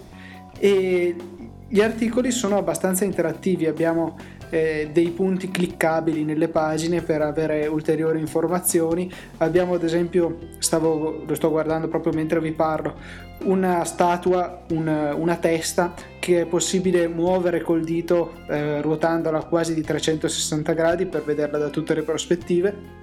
E 0.58 1.14
gli 1.70 1.80
articoli 1.80 2.30
sono 2.30 2.56
abbastanza 2.56 3.04
interattivi, 3.04 3.66
abbiamo 3.66 4.16
eh, 4.48 4.88
dei 4.90 5.10
punti 5.10 5.50
cliccabili 5.50 6.24
nelle 6.24 6.48
pagine 6.48 7.02
per 7.02 7.20
avere 7.20 7.66
ulteriori 7.66 8.18
informazioni. 8.18 9.12
Abbiamo 9.38 9.74
ad 9.74 9.82
esempio, 9.82 10.38
stavo, 10.60 11.24
lo 11.26 11.34
sto 11.34 11.50
guardando 11.50 11.88
proprio 11.88 12.14
mentre 12.14 12.40
vi 12.40 12.52
parlo, 12.52 12.94
una 13.42 13.84
statua, 13.84 14.64
una, 14.70 15.14
una 15.14 15.36
testa 15.36 15.92
che 16.18 16.40
è 16.40 16.46
possibile 16.46 17.06
muovere 17.06 17.60
col 17.60 17.84
dito 17.84 18.32
eh, 18.48 18.80
ruotandola 18.80 19.44
quasi 19.44 19.74
di 19.74 19.82
360 19.82 20.72
gradi 20.72 21.04
per 21.04 21.22
vederla 21.22 21.58
da 21.58 21.68
tutte 21.68 21.92
le 21.92 22.02
prospettive. 22.02 22.96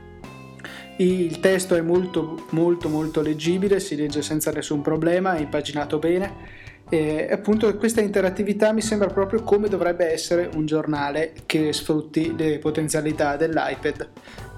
Il 0.97 1.39
testo 1.39 1.75
è 1.75 1.81
molto 1.81 2.45
molto 2.51 2.89
molto 2.89 3.21
leggibile, 3.21 3.79
si 3.79 3.95
legge 3.95 4.23
senza 4.23 4.49
nessun 4.51 4.81
problema, 4.81 5.35
è 5.35 5.41
impaginato 5.41 5.99
bene 5.99 6.63
e 6.89 7.27
appunto 7.31 7.75
questa 7.77 8.01
interattività 8.01 8.71
mi 8.71 8.81
sembra 8.81 9.07
proprio 9.07 9.41
come 9.41 9.67
dovrebbe 9.67 10.11
essere 10.11 10.49
un 10.53 10.65
giornale 10.65 11.33
che 11.45 11.73
sfrutti 11.73 12.35
le 12.37 12.59
potenzialità 12.59 13.35
dell'iPad 13.35 14.07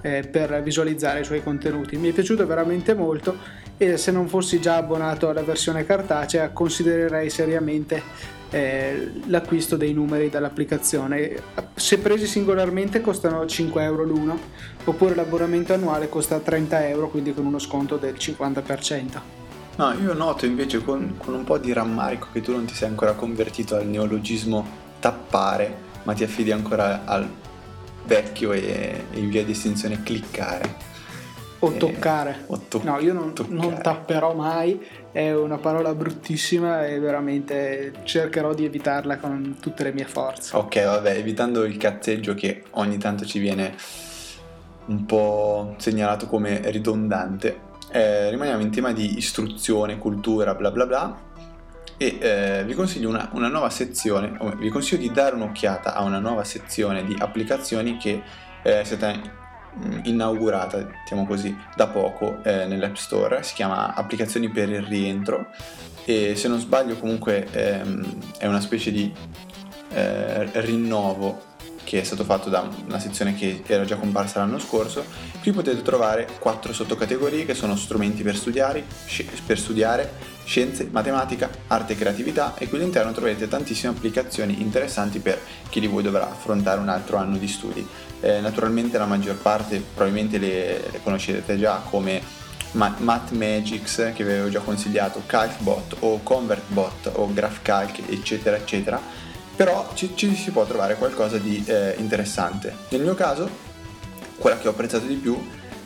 eh, 0.02 0.28
per 0.30 0.62
visualizzare 0.62 1.22
i 1.22 1.24
suoi 1.24 1.42
contenuti. 1.42 1.98
Mi 1.98 2.10
è 2.10 2.14
piaciuto 2.14 2.46
veramente 2.46 2.94
molto 2.94 3.38
e 3.78 3.98
se 3.98 4.12
non 4.12 4.28
fossi 4.28 4.60
già 4.60 4.76
abbonato 4.76 5.30
alla 5.30 5.44
versione 5.44 5.86
cartacea 5.86 6.50
considererei 6.50 7.30
seriamente 7.30 8.02
eh, 8.50 9.12
l'acquisto 9.26 9.78
dei 9.78 9.94
numeri 9.94 10.30
dall'applicazione. 10.30 11.36
Se 11.76 11.98
presi 12.00 12.26
singolarmente 12.26 13.02
costano 13.02 13.46
5 13.46 13.84
euro 13.84 14.04
l'uno 14.04 14.38
oppure 14.84 15.16
l'abbonamento 15.16 15.74
annuale 15.74 16.10
costa 16.10 16.40
30 16.40 16.88
euro 16.90 17.10
quindi 17.10 17.34
con 17.34 17.46
uno 17.46 17.60
sconto 17.60 17.98
del 17.98 18.16
50%. 18.16 19.47
No, 19.78 19.94
io 19.94 20.14
noto 20.14 20.48
invece 20.48 20.84
con, 20.84 21.18
con, 21.18 21.36
un 21.36 21.44
po' 21.44 21.60
di 21.60 21.72
rammarico 21.72 22.30
che 22.34 22.42
tu 22.42 22.52
non 22.52 22.66
ti 22.66 22.74
sei 22.74 22.90
ancora 22.90 23.14
convertito 23.14 23.76
al 23.76 23.86
neologismo 23.86 24.66
tappare, 25.00 25.86
ma 26.02 26.14
ti 26.14 26.24
affidi 26.24 26.52
ancora 26.52 27.06
al 27.06 27.30
vecchio 28.06 28.54
e, 28.54 29.04
e 29.12 29.20
in 29.20 29.30
via 29.30 29.44
di 29.44 29.52
estinzione 29.52 30.02
cliccare. 30.02 30.86
O 31.60 31.74
e, 31.74 31.78
toccare. 31.78 32.46
O 32.48 32.60
to- 32.68 32.82
no, 32.84 32.98
io 33.00 33.14
non, 33.14 33.34
non, 33.50 33.80
tapperò 33.80 34.34
mai, 34.34 34.84
è 35.12 35.32
una 35.32 35.58
parola 35.58 35.94
bruttissima 35.94 36.88
e 36.88 36.98
veramente 36.98 37.94
cercherò 38.04 38.56
di 38.56 38.66
evitarla 38.66 39.18
con 39.18 39.58
tutte 39.62 39.84
le 39.84 39.94
mie 39.94 40.06
forze. 40.06 40.56
Ok, 40.56 40.84
vabbè, 40.84 41.12
evitando 41.12 41.64
il 41.66 41.78
cazzeggio 41.78 42.34
che 42.34 42.64
ogni 42.72 42.98
tanto 42.98 43.26
ci 43.26 43.38
viene 43.38 43.76
un 44.88 45.06
po' 45.06 45.76
segnalato 45.78 46.26
come 46.26 46.62
ridondante 46.72 47.67
eh, 47.92 48.30
rimaniamo 48.30 48.62
in 48.62 48.72
tema 48.72 48.92
di 48.92 49.18
istruzione, 49.18 49.98
cultura, 49.98 50.56
bla 50.56 50.72
bla 50.72 50.86
bla 50.86 51.26
e 51.98 52.18
eh, 52.20 52.64
vi 52.66 52.76
consiglio 52.76 53.10
una, 53.10 53.30
una, 53.34 53.48
nuova 53.48 53.72
sezione, 53.72 54.38
vi 54.58 54.70
consiglio 54.70 55.02
di 55.02 55.12
dare 55.12 55.34
un'occhiata 55.36 55.96
a 55.96 56.04
una 56.04 56.20
nuova 56.20 56.44
sezione 56.44 57.04
di 57.04 57.16
applicazioni 57.18 57.98
che 57.98 58.22
eh, 58.62 58.82
è 58.82 59.20
mm, 59.76 60.00
inaugurata, 60.04 60.78
diciamo 61.04 61.26
così, 61.26 61.56
da 61.76 61.88
poco 61.88 62.44
eh, 62.44 62.68
nell'App 62.68 62.96
Store, 62.96 63.42
si 63.42 63.56
chiama 63.56 63.96
Applicazioni 63.96 64.50
per 64.50 64.70
il 64.70 64.84
rientro 64.84 65.48
e 66.06 66.36
se 66.36 66.48
non 66.48 66.60
sbaglio 66.60 66.96
comunque 66.98 67.48
ehm, 67.52 68.36
è 68.38 68.46
una 68.46 68.62
specie 68.62 68.92
di 68.92 69.12
eh, 69.90 70.62
rinnovo 70.62 71.47
che 71.88 72.02
è 72.02 72.04
stato 72.04 72.26
fatto 72.26 72.50
da 72.50 72.68
una 72.86 73.00
sezione 73.00 73.34
che 73.34 73.64
era 73.66 73.86
già 73.86 73.96
comparsa 73.96 74.40
l'anno 74.40 74.60
scorso. 74.60 75.06
Qui 75.42 75.54
potete 75.54 75.82
trovare 75.82 76.28
quattro 76.38 76.74
sottocategorie 76.74 77.46
che 77.46 77.54
sono 77.54 77.78
strumenti 77.78 78.24
per 78.24 78.36
studiare, 78.36 78.84
per 79.46 79.58
studiare 79.58 80.36
scienze, 80.44 80.90
matematica, 80.92 81.50
arte 81.68 81.94
e 81.94 81.96
creatività 81.96 82.56
e 82.58 82.68
qui 82.68 82.78
all'interno 82.78 83.14
troverete 83.14 83.48
tantissime 83.48 83.94
applicazioni 83.94 84.60
interessanti 84.62 85.20
per 85.20 85.40
chi 85.70 85.80
di 85.80 85.88
voi 85.88 86.04
dovrà 86.04 86.30
affrontare 86.30 86.82
un 86.82 86.90
altro 86.90 87.16
anno 87.16 87.38
di 87.38 87.48
studi. 87.48 87.88
Eh, 88.20 88.42
naturalmente 88.42 88.98
la 88.98 89.06
maggior 89.06 89.38
parte 89.38 89.82
probabilmente 89.82 90.38
le, 90.40 90.90
le 90.92 91.00
conoscete 91.02 91.58
già 91.58 91.82
come 91.90 92.22
Mathmagics 92.72 94.12
che 94.14 94.26
vi 94.26 94.32
avevo 94.32 94.50
già 94.50 94.60
consigliato, 94.60 95.22
CalcBot 95.26 95.96
o 96.00 96.22
ConvertBot 96.22 97.12
o 97.14 97.34
GraphCalc 97.34 98.10
eccetera 98.10 98.58
eccetera 98.58 99.27
però 99.58 99.92
ci, 99.96 100.12
ci 100.16 100.34
si 100.36 100.52
può 100.52 100.66
trovare 100.66 100.96
qualcosa 100.96 101.40
di 101.40 101.64
eh, 101.66 101.96
interessante. 101.98 102.76
Nel 102.90 103.02
mio 103.02 103.16
caso, 103.16 103.50
quella 104.38 104.58
che 104.60 104.68
ho 104.68 104.72
apprezzato 104.72 105.08
di 105.08 105.16
più 105.16 105.36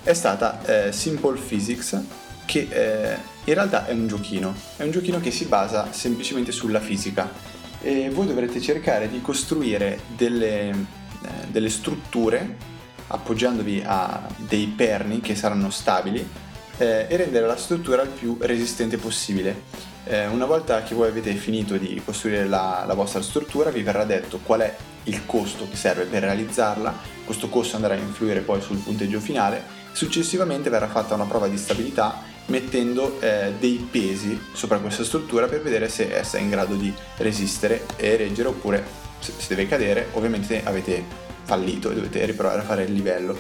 è 0.04 0.14
stata 0.14 0.62
eh, 0.66 0.92
Simple 0.92 1.40
Physics, 1.40 2.00
che 2.46 2.68
eh, 2.70 3.18
in 3.46 3.54
realtà 3.54 3.86
è 3.86 3.94
un 3.94 4.08
giochino, 4.08 4.54
è 4.76 4.84
un 4.84 4.92
giochino 4.92 5.22
che 5.22 5.32
si 5.32 5.46
basa 5.46 5.88
semplicemente 5.94 6.52
sulla 6.52 6.82
fisica 6.82 7.32
e 7.82 8.10
voi 8.10 8.28
dovrete 8.28 8.60
cercare 8.60 9.10
di 9.10 9.22
costruire 9.22 10.02
delle, 10.16 10.70
eh, 10.70 10.76
delle 11.50 11.70
strutture 11.70 12.70
appoggiandovi 13.08 13.84
a 13.86 14.28
dei 14.36 14.68
perni 14.68 15.22
che 15.22 15.36
saranno 15.36 15.70
stabili 15.70 16.28
eh, 16.78 17.06
e 17.08 17.16
rendere 17.16 17.48
la 17.48 17.58
struttura 17.58 18.02
il 18.02 18.10
più 18.10 18.38
resistente 18.40 18.98
possibile. 18.98 19.90
Eh, 20.04 20.26
una 20.28 20.46
volta 20.46 20.82
che 20.84 20.96
voi 20.96 21.10
avete 21.10 21.34
finito 21.34 21.78
di 21.78 22.02
costruire 22.04 22.48
la, 22.48 22.84
la, 22.88 22.94
vostra 22.96 23.22
struttura 23.22 23.70
vi 23.70 23.84
verrà 23.84 24.04
detto 24.04 24.40
qual 24.44 24.62
è 24.62 24.76
il 25.04 25.26
costo 25.28 25.68
che 25.70 25.76
serve 25.76 26.06
per 26.06 26.24
realizzarla, 26.24 26.94
questo 27.24 27.50
costo 27.50 27.76
andrà 27.76 27.94
a 27.94 27.98
influire 27.98 28.42
poi 28.42 28.62
sul 28.62 28.78
punteggio 28.78 29.20
finale, 29.20 29.64
successivamente 29.92 30.70
verrà 30.70 30.88
fatta 30.88 31.14
una 31.14 31.26
prova 31.26 31.48
di 31.48 31.58
stabilità 31.58 32.30
mettendo 32.48 33.20
eh, 33.22 33.54
dei 33.60 33.88
pesi 33.90 34.40
sopra 34.54 34.80
questa 34.80 35.04
struttura 35.04 35.48
per 35.48 35.62
vedere 35.62 35.88
se 35.88 36.14
essa 36.14 36.38
è 36.38 36.42
in 36.42 36.50
grado 36.50 36.76
di 36.76 36.94
resistere 37.18 37.86
e 37.96 38.16
reggere 38.18 38.50
oppure 38.50 38.84
se, 39.20 39.34
se 39.38 39.48
deve 39.56 39.68
cadere. 39.68 40.08
Ovviamente 40.14 40.62
avete 40.64 41.04
fallito 41.44 41.92
e 41.92 41.96
dovete 41.96 42.26
riprovare 42.26 42.62
a 42.62 42.64
fare 42.64 42.84
il 42.84 42.94
livello. 42.94 43.40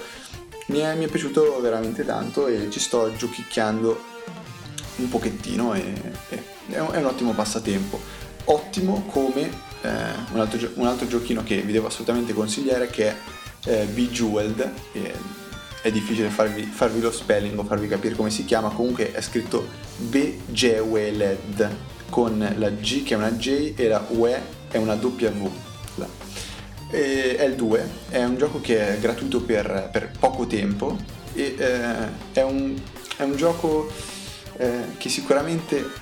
Mi 0.68 0.80
è, 0.80 0.96
mi 0.96 1.06
è 1.06 1.08
piaciuto 1.08 1.60
veramente 1.60 2.06
tanto 2.06 2.48
e 2.48 2.70
ci 2.70 2.80
sto 2.80 3.13
giochicchiando 3.15 4.10
un 4.98 5.10
pochettino 5.10 5.74
e, 5.74 5.94
e 6.30 6.44
è, 6.72 6.80
un, 6.80 7.06
ottimo 7.06 7.34
passatempo. 7.34 8.00
Ottimo 8.46 9.04
come 9.12 9.42
eh, 9.82 9.90
un, 10.32 10.40
altro, 10.40 10.70
un, 10.75 10.88
altro, 10.88 11.08
giochino 11.08 11.44
che 11.44 11.62
vi 11.62 11.72
devo 11.72 11.88
assolutamente 11.88 12.34
consigliare 12.34 12.88
che 12.88 13.10
è 13.10 13.16
eh, 13.66 13.86
Bejeweled. 13.86 14.72
è 15.82 15.92
difficile 15.92 16.30
farvi, 16.30 16.63
farvi, 16.63 17.01
lo 17.01 17.12
spelling 17.12 17.58
o 17.58 17.63
farvi 17.63 17.88
capire 17.88 18.16
come 18.16 18.30
si 18.30 18.46
chiama, 18.46 18.70
comunque 18.70 19.12
è 19.12 19.22
scritto 19.22 19.68
Bejeweled 19.98 21.70
con 22.10 22.54
la 22.58 22.70
G 22.70 23.04
che 23.04 23.13
è 23.13 23.18
una 23.18 23.32
J 23.32 23.74
e 23.75 23.88
la 23.88 24.06
UE 24.10 24.42
è 24.70 24.78
una 24.78 24.96
W. 24.96 25.50
E 26.94 27.38
è 27.38 27.46
il 27.46 27.56
2, 27.56 27.90
è 28.10 28.22
un 28.22 28.36
gioco 28.36 28.60
che 28.60 28.96
è 28.96 29.00
gratuito 29.00 29.42
per, 29.42 29.90
per 29.94 30.12
poco 30.20 30.46
tempo 30.46 30.98
e 31.34 31.56
eh, 31.58 32.34
è, 32.34 32.42
un, 32.42 32.78
è 33.16 33.24
un 33.24 33.36
gioco 33.38 33.90
eh, 34.58 34.98
che 34.98 35.08
sicuramente 35.08 36.00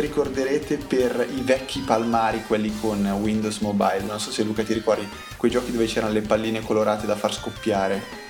ricorderete 0.00 0.76
per 0.76 1.26
i 1.34 1.40
vecchi 1.40 1.80
palmari, 1.80 2.42
quelli 2.46 2.72
con 2.80 3.04
Windows 3.20 3.58
Mobile. 3.58 4.02
Non 4.06 4.20
so 4.20 4.30
se 4.30 4.42
Luca 4.42 4.62
ti 4.62 4.72
ricordi 4.72 5.06
quei 5.36 5.50
giochi 5.50 5.72
dove 5.72 5.86
c'erano 5.86 6.12
le 6.12 6.20
palline 6.20 6.60
colorate 6.60 7.06
da 7.06 7.16
far 7.16 7.32
scoppiare. 7.32 8.24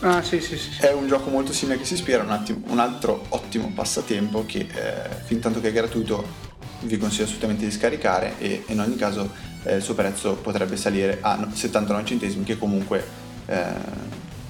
Ah, 0.00 0.22
sì, 0.22 0.40
sì, 0.40 0.58
sì. 0.58 0.70
È 0.80 0.92
un 0.92 1.06
gioco 1.06 1.30
molto 1.30 1.52
simile 1.52 1.78
che 1.78 1.84
si 1.84 1.94
ispira, 1.94 2.22
un, 2.22 2.30
attimo, 2.30 2.60
un 2.66 2.78
altro 2.78 3.24
ottimo 3.30 3.70
passatempo 3.74 4.44
che 4.46 4.66
eh, 4.70 5.24
fin 5.24 5.40
tanto 5.40 5.60
che 5.60 5.68
è 5.68 5.72
gratuito 5.72 6.44
vi 6.80 6.98
consiglio 6.98 7.24
assolutamente 7.24 7.64
di 7.64 7.70
scaricare 7.70 8.34
e 8.38 8.64
in 8.66 8.80
ogni 8.80 8.96
caso 8.96 9.30
eh, 9.64 9.76
il 9.76 9.82
suo 9.82 9.94
prezzo 9.94 10.34
potrebbe 10.34 10.76
salire 10.76 11.18
a 11.20 11.48
79 11.50 12.04
centesimi 12.04 12.44
che 12.44 12.58
comunque 12.58 13.04
eh, 13.46 13.64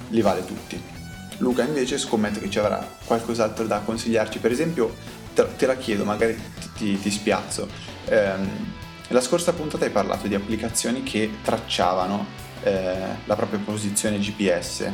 li 0.09 0.21
vale 0.21 0.45
tutti. 0.45 0.95
Luca 1.39 1.63
invece 1.63 1.97
scommetto 1.97 2.39
che 2.39 2.49
ci 2.49 2.59
avrà 2.59 2.85
qualcos'altro 3.05 3.65
da 3.65 3.79
consigliarci, 3.79 4.39
per 4.39 4.51
esempio 4.51 4.95
te, 5.37 5.55
te 5.55 5.65
la 5.67 5.77
chiedo, 5.77 6.03
magari 6.03 6.35
ti, 6.35 6.69
ti, 6.75 6.99
ti 6.99 7.11
spiazzo. 7.11 7.67
Ehm, 8.05 8.75
la 9.09 9.21
scorsa 9.21 9.53
puntata 9.53 9.85
hai 9.85 9.91
parlato 9.91 10.27
di 10.27 10.35
applicazioni 10.35 11.03
che 11.03 11.29
tracciavano 11.43 12.25
eh, 12.63 12.95
la 13.25 13.35
propria 13.35 13.59
posizione 13.63 14.17
GPS, 14.17 14.89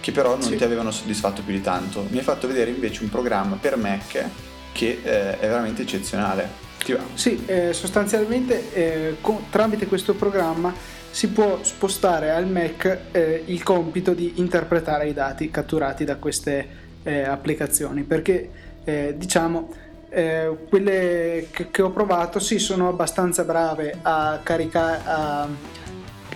che 0.00 0.12
però 0.12 0.30
non 0.30 0.42
sì. 0.42 0.56
ti 0.56 0.64
avevano 0.64 0.90
soddisfatto 0.90 1.42
più 1.42 1.52
di 1.52 1.60
tanto. 1.60 2.06
Mi 2.10 2.18
hai 2.18 2.24
fatto 2.24 2.46
vedere 2.46 2.70
invece 2.70 3.02
un 3.02 3.10
programma 3.10 3.56
per 3.56 3.76
Mac 3.76 4.24
che 4.72 5.00
eh, 5.02 5.38
è 5.38 5.46
veramente 5.46 5.82
eccezionale. 5.82 6.66
Sì, 7.14 7.44
eh, 7.46 7.72
sostanzialmente 7.74 8.72
eh, 8.72 9.16
con, 9.20 9.50
tramite 9.50 9.86
questo 9.86 10.14
programma 10.14 10.72
si 11.10 11.28
può 11.28 11.58
spostare 11.62 12.30
al 12.30 12.46
Mac 12.46 12.98
eh, 13.10 13.42
il 13.46 13.62
compito 13.62 14.14
di 14.14 14.34
interpretare 14.36 15.08
i 15.08 15.12
dati 15.12 15.50
catturati 15.50 16.04
da 16.04 16.16
queste 16.16 16.86
eh, 17.02 17.24
applicazioni 17.24 18.04
perché 18.04 18.67
eh, 18.88 19.14
diciamo 19.18 19.68
eh, 20.08 20.56
quelle 20.70 21.48
che, 21.50 21.70
che, 21.70 21.82
ho 21.82 21.90
provato 21.90 22.38
sì 22.38 22.58
sono 22.58 22.88
abbastanza 22.88 23.44
brave 23.44 23.98
a 24.00 24.40
caricare 24.42 25.00
a 25.04 25.48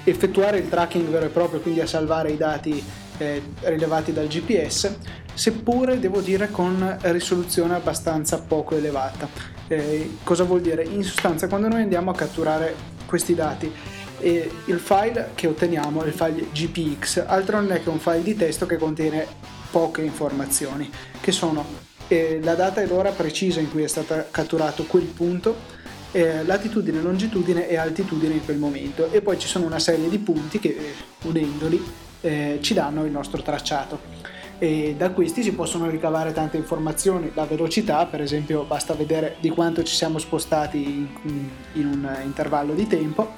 effettuare 0.05 0.59
il 0.59 0.69
tracking 0.69 1.09
vero 1.09 1.25
e 1.25 1.29
proprio 1.31 1.61
quindi 1.61 1.81
a 1.81 1.87
salvare 1.87 2.31
i 2.31 2.37
dati 2.37 2.85
eh, 3.17 3.43
rilevati 3.61 4.13
dal 4.13 4.27
GPS 4.27 4.95
seppure 5.33 5.99
devo 5.99 6.21
dire 6.21 6.51
con 6.51 6.99
risoluzione 7.01 7.75
abbastanza 7.75 8.39
poco 8.39 8.77
elevata. 8.77 9.27
Eh, 9.69 10.19
cosa 10.23 10.45
vuol 10.45 10.61
dire? 10.61 10.85
In 10.85 11.03
sostanza 11.03 11.49
quando 11.49 11.69
noi 11.69 11.81
andiamo 11.81 12.11
a 12.11 12.15
catturare 12.15 12.75
questi 13.07 13.35
dati 13.35 13.73
e 14.19 14.51
il 14.67 14.79
file 14.79 15.31
che 15.35 15.47
otteniamo 15.47 16.05
il 16.05 16.13
file 16.13 16.49
GPX, 16.53 17.25
altro 17.27 17.63
non 17.63 17.73
è 17.73 17.83
che 17.83 17.89
un 17.89 17.99
file 17.99 18.23
di 18.23 18.37
testo 18.37 18.67
che 18.67 18.77
contiene 18.77 19.27
poche 19.71 20.03
informazioni, 20.03 20.91
che 21.19 21.33
sono 21.33 21.91
eh, 22.13 22.41
la 22.43 22.55
data 22.55 22.83
e 22.83 22.87
l'ora 22.87 23.11
precisa 23.11 23.59
in 23.59 23.71
cui 23.71 23.83
è 23.83 23.89
stato 23.89 24.27
catturato 24.31 24.85
quel 24.85 25.05
punto, 25.05 25.57
eh, 26.13 26.45
latitudine, 26.45 27.01
longitudine 27.01 27.67
e 27.69 27.77
altitudine 27.77 28.35
in 28.35 28.45
quel 28.45 28.59
momento. 28.59 29.11
E 29.11 29.23
poi 29.23 29.39
ci 29.39 29.49
sono 29.49 29.65
una 29.65 29.79
serie 29.79 30.11
di 30.11 30.19
punti 30.19 30.59
che 30.59 30.69
eh, 30.69 30.95
unendoli 31.23 31.83
eh, 32.21 32.59
ci 32.61 32.75
danno 32.75 33.07
il 33.07 33.11
nostro 33.11 33.41
tracciato. 33.41 34.31
E 34.59 34.95
da 34.97 35.11
questi 35.11 35.43
si 35.43 35.55
possono 35.55 35.89
ricavare 35.89 36.33
tante 36.33 36.59
informazioni, 36.59 37.33
la 37.35 37.47
velocità 37.47 38.05
per 38.07 38.21
esempio 38.21 38.63
basta 38.63 38.95
vedere 38.95 39.37
di 39.41 39.49
quanto 39.49 39.83
ci 39.83 39.95
siamo 39.95 40.19
spostati 40.19 41.09
in, 41.25 41.49
in 41.73 41.87
un 41.87 42.09
intervallo 42.23 42.75
di 42.75 42.87
tempo 42.87 43.33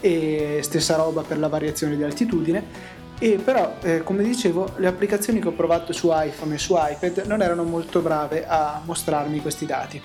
e 0.00 0.60
stessa 0.62 0.96
roba 0.96 1.22
per 1.22 1.38
la 1.38 1.48
variazione 1.48 1.96
di 1.96 2.02
altitudine 2.02 3.00
e 3.22 3.36
però 3.36 3.76
eh, 3.82 4.02
come 4.02 4.24
dicevo 4.24 4.72
le 4.78 4.88
applicazioni 4.88 5.38
che 5.38 5.46
ho 5.46 5.52
provato 5.52 5.92
su 5.92 6.10
iPhone 6.12 6.56
e 6.56 6.58
su 6.58 6.74
iPad 6.76 7.22
non 7.26 7.40
erano 7.40 7.62
molto 7.62 8.00
brave 8.00 8.44
a 8.44 8.82
mostrarmi 8.84 9.40
questi 9.40 9.64
dati. 9.64 10.02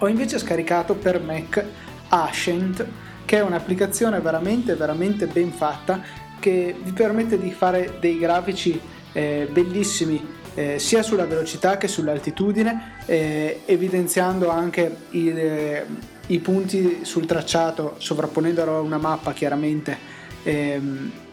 Ho 0.00 0.08
invece 0.08 0.38
scaricato 0.38 0.94
per 0.94 1.22
Mac 1.22 1.64
Ascent 2.08 2.86
che 3.24 3.38
è 3.38 3.40
un'applicazione 3.40 4.20
veramente 4.20 4.74
veramente 4.74 5.26
ben 5.26 5.50
fatta 5.52 6.02
che 6.38 6.76
vi 6.78 6.92
permette 6.92 7.38
di 7.38 7.50
fare 7.50 7.96
dei 7.98 8.18
grafici 8.18 8.78
eh, 9.12 9.48
bellissimi 9.50 10.22
eh, 10.52 10.78
sia 10.78 11.02
sulla 11.02 11.24
velocità 11.24 11.78
che 11.78 11.88
sull'altitudine 11.88 12.96
eh, 13.06 13.62
evidenziando 13.64 14.50
anche 14.50 14.96
i, 15.12 15.30
eh, 15.30 15.86
i 16.26 16.38
punti 16.40 17.06
sul 17.06 17.24
tracciato 17.24 17.94
sovrapponendolo 17.96 18.76
a 18.76 18.80
una 18.80 18.98
mappa 18.98 19.32
chiaramente 19.32 19.96
ehm, 20.42 21.26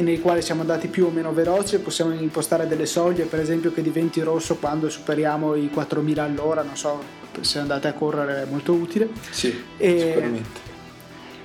nei 0.00 0.20
quali 0.20 0.40
siamo 0.40 0.62
andati 0.62 0.88
più 0.88 1.06
o 1.06 1.10
meno 1.10 1.32
veloci 1.32 1.78
possiamo 1.78 2.12
impostare 2.14 2.66
delle 2.66 2.86
soglie 2.86 3.24
per 3.24 3.40
esempio 3.40 3.72
che 3.72 3.82
diventi 3.82 4.20
rosso 4.22 4.56
quando 4.56 4.88
superiamo 4.88 5.54
i 5.54 5.68
4000 5.68 6.22
all'ora 6.22 6.62
non 6.62 6.76
so 6.76 7.20
se 7.40 7.58
andate 7.58 7.88
a 7.88 7.92
correre 7.92 8.42
è 8.42 8.46
molto 8.48 8.72
utile. 8.72 9.08
Sì 9.30 9.62
e, 9.76 9.98
sicuramente. 9.98 10.60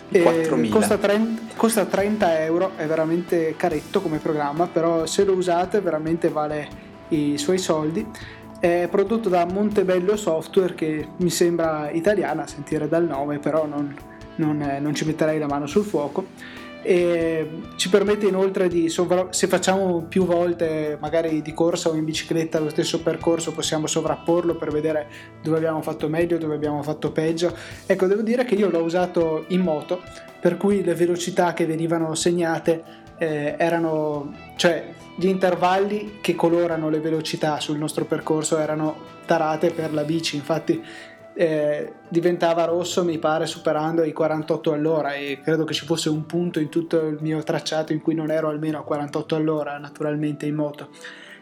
e 0.10 0.70
costa, 0.70 0.98
30, 0.98 1.56
costa 1.56 1.86
30 1.86 2.44
euro 2.44 2.72
è 2.78 2.86
veramente 2.86 3.56
caretto 3.58 4.02
come 4.02 4.20
programma 4.20 4.68
però 4.68 5.06
se 5.06 5.24
lo 5.26 5.34
usate 5.34 5.82
veramente 5.82 6.30
vale 6.30 6.86
i 7.10 7.38
suoi 7.38 7.58
soldi. 7.58 8.06
È 8.60 8.88
prodotto 8.90 9.30
da 9.30 9.46
Montebello 9.46 10.16
Software 10.16 10.74
che 10.74 11.08
mi 11.18 11.30
sembra 11.30 11.92
italiana 11.92 12.44
a 12.44 12.48
sentire 12.48 12.88
dal 12.88 13.06
nome, 13.06 13.38
però 13.38 13.68
non, 13.68 13.96
non, 14.36 14.78
non 14.80 14.96
ci 14.96 15.06
metterei 15.06 15.38
la 15.38 15.46
mano 15.46 15.68
sul 15.68 15.84
fuoco. 15.84 16.26
E 16.90 17.50
ci 17.76 17.90
permette 17.90 18.28
inoltre 18.28 18.70
di 18.70 18.88
sovra- 18.88 19.28
se 19.32 19.48
facciamo 19.48 20.06
più 20.08 20.24
volte 20.24 20.98
magari 21.02 21.42
di 21.42 21.54
corsa 21.54 21.90
o 21.90 21.96
in 21.96 22.06
bicicletta 22.06 22.60
lo 22.60 22.70
stesso 22.70 23.02
percorso 23.02 23.52
possiamo 23.52 23.88
sovrapporlo 23.88 24.56
per 24.56 24.72
vedere 24.72 25.08
dove 25.44 25.58
abbiamo 25.58 25.82
fatto 25.82 26.08
meglio 26.08 26.38
dove 26.38 26.56
abbiamo 26.56 26.82
fatto 26.84 27.12
peggio. 27.12 27.54
Ecco 27.86 28.06
devo 28.06 28.22
dire 28.22 28.46
che 28.46 28.56
io 28.56 28.70
l'ho 28.70 28.84
usato 28.84 29.44
in 29.50 29.60
moto 29.60 30.02
per 30.40 30.56
cui 30.56 30.82
le 30.82 30.96
velocità 30.96 31.52
che 31.54 31.66
venivano 31.66 32.16
segnate 32.16 32.82
eh, 33.18 33.56
erano 33.58 34.34
cioè 34.56 34.94
gli 35.18 35.28
intervalli 35.28 36.20
che 36.22 36.36
colorano 36.36 36.90
le 36.90 37.02
velocità 37.02 37.60
sul 37.60 37.78
nostro 37.78 38.06
percorso 38.06 38.60
erano 38.60 38.96
tarate 39.26 39.72
per 39.72 39.94
la 39.94 40.04
bici, 40.04 40.38
infatti 40.38 40.82
eh, 41.38 41.94
diventava 42.10 42.66
rosso 42.66 43.04
mi 43.04 43.20
pare 43.20 43.46
superando 43.46 44.04
i 44.04 44.12
48 44.12 44.74
all'ora 44.74 45.14
e 45.14 45.40
credo 45.44 45.66
che 45.66 45.76
ci 45.76 45.86
fosse 45.86 46.10
un 46.10 46.26
punto 46.26 46.60
in 46.60 46.70
tutto 46.70 47.00
il 47.06 47.20
mio 47.22 47.44
tracciato 47.44 47.94
in 47.94 48.02
cui 48.02 48.16
non 48.16 48.32
ero 48.32 48.50
almeno 48.50 48.80
a 48.80 48.84
48 48.84 49.36
all'ora 49.36 49.78
naturalmente 49.78 50.48
in 50.48 50.56
moto. 50.56 50.90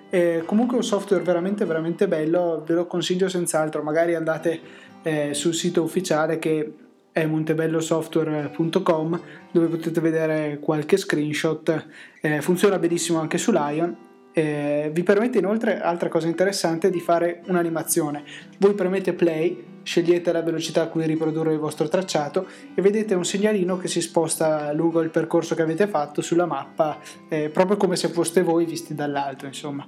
Eh, 0.09 0.43
comunque 0.45 0.75
un 0.75 0.83
software 0.83 1.23
veramente 1.23 1.63
veramente 1.63 2.09
bello, 2.09 2.61
ve 2.65 2.73
lo 2.73 2.87
consiglio 2.87 3.29
senz'altro, 3.29 3.81
magari 3.83 4.15
andate 4.15 4.59
eh, 5.01 5.33
sul 5.33 5.53
sito 5.53 5.81
ufficiale 5.81 6.39
che 6.39 6.73
è 7.13 7.25
montebellosoftware.com 7.25 9.21
dove 9.51 9.67
potete 9.67 10.01
vedere 10.01 10.59
qualche 10.59 10.97
screenshot 10.97 11.85
eh, 12.19 12.41
funziona 12.41 12.77
benissimo 12.77 13.21
anche 13.21 13.37
su 13.37 13.53
Lion 13.53 13.95
eh, 14.37 14.89
vi 14.91 15.03
permette 15.03 15.37
inoltre 15.37 15.79
altra 15.79 16.09
cosa 16.09 16.27
interessante 16.27 16.89
di 16.89 16.99
fare 16.99 17.41
un'animazione. 17.45 18.23
Voi 18.57 18.73
premete 18.73 19.13
play 19.13 19.73
scegliete 19.81 20.31
la 20.33 20.41
velocità 20.41 20.81
a 20.81 20.87
cui 20.87 21.05
riprodurre 21.05 21.53
il 21.53 21.59
vostro 21.59 21.87
tracciato 21.87 22.47
e 22.73 22.81
vedete 22.81 23.13
un 23.13 23.23
segnalino 23.23 23.77
che 23.77 23.87
si 23.87 24.01
sposta 24.01 24.73
lungo 24.73 24.99
il 25.01 25.11
percorso 25.11 25.55
che 25.55 25.61
avete 25.61 25.87
fatto 25.87 26.21
sulla 26.21 26.47
mappa 26.47 26.99
eh, 27.29 27.49
proprio 27.49 27.77
come 27.77 27.95
se 27.95 28.09
foste 28.09 28.41
voi 28.41 28.65
visti 28.65 28.93
dall'alto 28.93 29.45
insomma. 29.45 29.87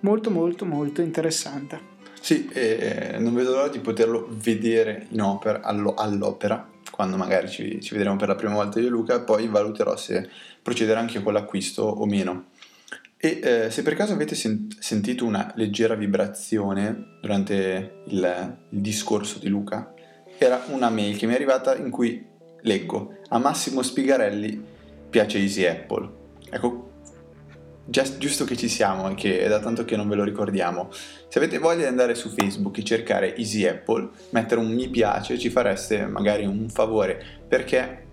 Molto 0.00 0.30
molto 0.30 0.66
molto 0.66 1.00
interessante. 1.00 1.94
Sì, 2.20 2.50
eh, 2.52 3.16
non 3.18 3.32
vedo 3.32 3.52
l'ora 3.52 3.68
di 3.68 3.78
poterlo 3.78 4.28
vedere 4.30 5.06
opera, 5.20 5.62
allo, 5.62 5.94
all'opera, 5.94 6.68
quando 6.90 7.16
magari 7.16 7.48
ci, 7.48 7.80
ci, 7.80 7.94
vedremo 7.94 8.16
per 8.16 8.28
la 8.28 8.34
prima 8.34 8.54
volta 8.54 8.78
io 8.78 8.88
e 8.88 8.90
Luca, 8.90 9.20
poi 9.20 9.46
valuterò 9.46 9.96
se 9.96 10.28
procedere 10.60 10.98
anche 10.98 11.22
con 11.22 11.32
l'acquisto 11.32 11.82
o 11.82 12.04
meno. 12.04 12.46
E 13.26 13.40
eh, 13.42 13.70
se 13.72 13.82
per 13.82 13.96
caso 13.96 14.12
avete 14.12 14.36
sen- 14.36 14.68
sentito 14.78 15.24
una 15.24 15.52
leggera 15.56 15.96
vibrazione 15.96 17.16
durante 17.20 18.02
il, 18.06 18.56
il 18.68 18.80
discorso 18.80 19.40
di 19.40 19.48
Luca, 19.48 19.92
era 20.38 20.62
una 20.68 20.90
mail 20.90 21.16
che 21.16 21.26
mi 21.26 21.32
è 21.32 21.34
arrivata 21.34 21.74
in 21.74 21.90
cui 21.90 22.24
leggo 22.60 23.16
a 23.30 23.38
Massimo 23.38 23.82
Spigarelli 23.82 24.62
piace 25.10 25.38
Easy 25.38 25.64
Apple. 25.64 26.08
Ecco, 26.50 26.84
Just, 27.84 28.18
giusto 28.18 28.44
che 28.44 28.56
ci 28.56 28.68
siamo 28.68 29.10
e 29.10 29.14
che 29.14 29.40
è 29.40 29.48
da 29.48 29.58
tanto 29.58 29.84
che 29.84 29.96
non 29.96 30.08
ve 30.08 30.14
lo 30.14 30.22
ricordiamo. 30.22 30.88
Se 30.92 31.38
avete 31.38 31.58
voglia 31.58 31.78
di 31.78 31.86
andare 31.86 32.14
su 32.14 32.28
Facebook 32.28 32.78
e 32.78 32.84
cercare 32.84 33.34
Easy 33.34 33.66
Apple, 33.66 34.08
mettere 34.30 34.60
un 34.60 34.72
mi 34.72 34.88
piace, 34.88 35.36
ci 35.36 35.50
fareste 35.50 36.06
magari 36.06 36.46
un 36.46 36.68
favore 36.68 37.20
perché 37.48 38.05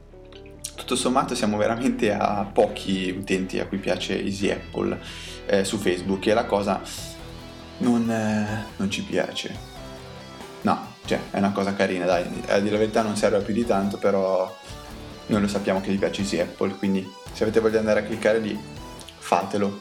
tutto 0.75 0.95
sommato 0.95 1.35
siamo 1.35 1.57
veramente 1.57 2.13
a 2.13 2.47
pochi 2.51 3.15
utenti 3.17 3.59
a 3.59 3.65
cui 3.65 3.77
piace 3.77 4.21
Easy 4.21 4.49
Apple 4.49 4.99
eh, 5.45 5.63
su 5.63 5.77
Facebook 5.77 6.25
e 6.27 6.33
la 6.33 6.45
cosa 6.45 6.81
non, 7.77 8.09
eh, 8.09 8.65
non 8.77 8.89
ci 8.89 9.03
piace. 9.03 9.71
No, 10.61 10.93
cioè 11.05 11.19
è 11.31 11.37
una 11.37 11.51
cosa 11.51 11.73
carina, 11.73 12.05
dai, 12.05 12.23
a 12.47 12.59
dire 12.59 12.71
la 12.71 12.77
verità 12.77 13.01
non 13.01 13.15
serve 13.15 13.39
più 13.39 13.53
di 13.53 13.65
tanto, 13.65 13.97
però 13.97 14.55
noi 15.27 15.41
lo 15.41 15.47
sappiamo 15.47 15.81
che 15.81 15.89
vi 15.89 15.97
piace 15.97 16.21
Easy 16.21 16.39
Apple, 16.39 16.75
quindi 16.75 17.09
se 17.33 17.43
avete 17.43 17.59
voglia 17.59 17.73
di 17.73 17.79
andare 17.79 17.99
a 18.01 18.03
cliccare 18.03 18.39
lì 18.39 18.57
fatelo. 19.17 19.79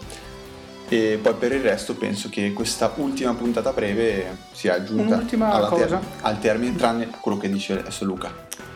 E 0.89 1.19
poi 1.23 1.35
per 1.35 1.53
il 1.53 1.63
resto 1.63 1.95
penso 1.95 2.29
che 2.29 2.53
questa 2.53 2.93
ultima 2.97 3.33
puntata 3.33 3.73
breve 3.73 4.37
sia 4.53 4.83
giunta 4.85 5.19
ter- 5.19 5.99
al 6.21 6.39
termine, 6.39 6.77
tranne 6.77 7.09
quello 7.19 7.39
che 7.39 7.49
dice 7.51 7.79
adesso 7.79 8.05
Luca. 8.05 8.31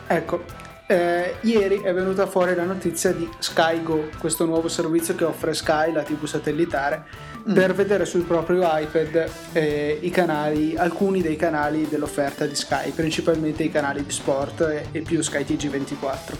Ecco, 0.07 0.43
eh, 0.87 1.35
ieri 1.41 1.81
è 1.81 1.93
venuta 1.93 2.25
fuori 2.25 2.55
la 2.55 2.63
notizia 2.63 3.11
di 3.11 3.29
SkyGo, 3.37 4.09
questo 4.17 4.45
nuovo 4.45 4.67
servizio 4.67 5.15
che 5.15 5.25
offre 5.25 5.53
Sky, 5.53 5.91
la 5.91 6.03
TV 6.03 6.25
satellitare, 6.25 7.03
mm. 7.47 7.53
per 7.53 7.73
vedere 7.73 8.05
sul 8.05 8.23
proprio 8.23 8.61
iPad 8.63 9.29
eh, 9.51 9.99
i 10.01 10.09
canali, 10.09 10.75
alcuni 10.77 11.21
dei 11.21 11.35
canali 11.35 11.87
dell'offerta 11.87 12.45
di 12.45 12.55
Sky, 12.55 12.91
principalmente 12.91 13.63
i 13.63 13.71
canali 13.71 14.03
di 14.03 14.11
sport 14.11 14.61
e, 14.61 14.87
e 14.91 15.01
più 15.01 15.21
Sky 15.21 15.43
TG24 15.43 16.35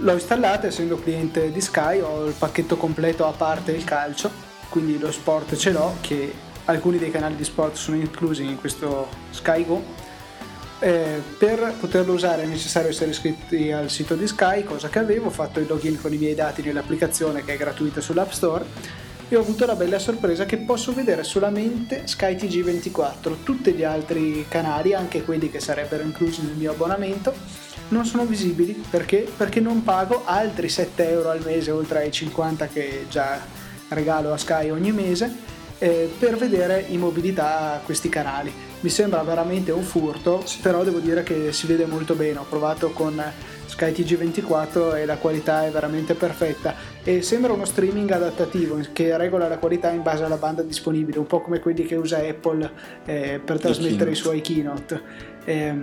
L'ho 0.00 0.12
installata 0.12 0.68
essendo 0.68 0.96
cliente 0.96 1.50
di 1.50 1.60
Sky, 1.60 1.98
ho 1.98 2.26
il 2.26 2.34
pacchetto 2.38 2.76
completo 2.76 3.26
a 3.26 3.32
parte 3.32 3.72
il 3.72 3.82
calcio, 3.82 4.30
quindi 4.68 4.96
lo 4.96 5.10
sport 5.10 5.56
ce 5.56 5.72
l'ho, 5.72 5.96
che 6.00 6.32
alcuni 6.66 6.98
dei 6.98 7.10
canali 7.10 7.34
di 7.34 7.42
sport 7.42 7.74
sono 7.74 7.96
inclusi 7.96 8.44
in 8.44 8.60
questo 8.60 9.08
Sky 9.30 9.64
Go. 9.64 9.82
Eh, 10.80 11.20
per 11.36 11.74
poterlo 11.80 12.12
usare 12.12 12.44
è 12.44 12.46
necessario 12.46 12.90
essere 12.90 13.10
iscritti 13.10 13.72
al 13.72 13.90
sito 13.90 14.14
di 14.14 14.28
Sky, 14.28 14.62
cosa 14.62 14.88
che 14.88 15.00
avevo, 15.00 15.26
ho 15.26 15.30
fatto 15.30 15.58
il 15.58 15.66
login 15.68 16.00
con 16.00 16.12
i 16.12 16.16
miei 16.16 16.34
dati 16.34 16.62
nell'applicazione 16.62 17.44
che 17.44 17.54
è 17.54 17.56
gratuita 17.56 18.00
sull'App 18.00 18.30
Store 18.30 18.64
e 19.28 19.36
ho 19.36 19.40
avuto 19.40 19.66
la 19.66 19.74
bella 19.74 19.98
sorpresa 19.98 20.46
che 20.46 20.56
posso 20.58 20.94
vedere 20.94 21.24
solamente 21.24 22.06
Sky 22.06 22.34
TG24, 22.34 23.42
tutti 23.42 23.72
gli 23.72 23.82
altri 23.82 24.46
canali, 24.48 24.94
anche 24.94 25.24
quelli 25.24 25.50
che 25.50 25.60
sarebbero 25.60 26.04
inclusi 26.04 26.42
nel 26.42 26.54
mio 26.54 26.70
abbonamento, 26.70 27.34
non 27.88 28.06
sono 28.06 28.24
visibili 28.24 28.72
perché? 28.88 29.28
Perché 29.36 29.60
non 29.60 29.82
pago 29.82 30.22
altri 30.24 30.68
7 30.68 31.10
euro 31.10 31.30
al 31.30 31.42
mese 31.44 31.72
oltre 31.72 32.00
ai 32.00 32.12
50 32.12 32.68
che 32.68 33.06
già 33.10 33.40
regalo 33.88 34.32
a 34.32 34.38
Sky 34.38 34.70
ogni 34.70 34.92
mese 34.92 35.30
eh, 35.78 36.10
per 36.18 36.36
vedere 36.36 36.84
in 36.88 37.00
mobilità 37.00 37.80
questi 37.84 38.08
canali. 38.08 38.67
Mi 38.80 38.90
sembra 38.90 39.20
veramente 39.22 39.72
un 39.72 39.82
furto, 39.82 40.44
però 40.62 40.84
devo 40.84 41.00
dire 41.00 41.24
che 41.24 41.52
si 41.52 41.66
vede 41.66 41.84
molto 41.84 42.14
bene. 42.14 42.38
Ho 42.38 42.46
provato 42.48 42.90
con 42.90 43.20
Sky 43.66 43.90
TG24 43.90 44.96
e 44.96 45.04
la 45.04 45.16
qualità 45.16 45.66
è 45.66 45.70
veramente 45.70 46.14
perfetta 46.14 46.74
e 47.02 47.20
sembra 47.22 47.52
uno 47.52 47.64
streaming 47.64 48.08
adattativo 48.10 48.78
che 48.92 49.16
regola 49.16 49.48
la 49.48 49.58
qualità 49.58 49.90
in 49.90 50.02
base 50.02 50.22
alla 50.22 50.36
banda 50.36 50.62
disponibile, 50.62 51.18
un 51.18 51.26
po' 51.26 51.40
come 51.40 51.58
quelli 51.58 51.84
che 51.84 51.96
usa 51.96 52.18
Apple 52.18 52.70
eh, 53.04 53.40
per 53.44 53.58
trasmettere 53.58 54.12
i 54.12 54.14
suoi 54.14 54.40
keynote. 54.40 55.02
Eh, 55.44 55.74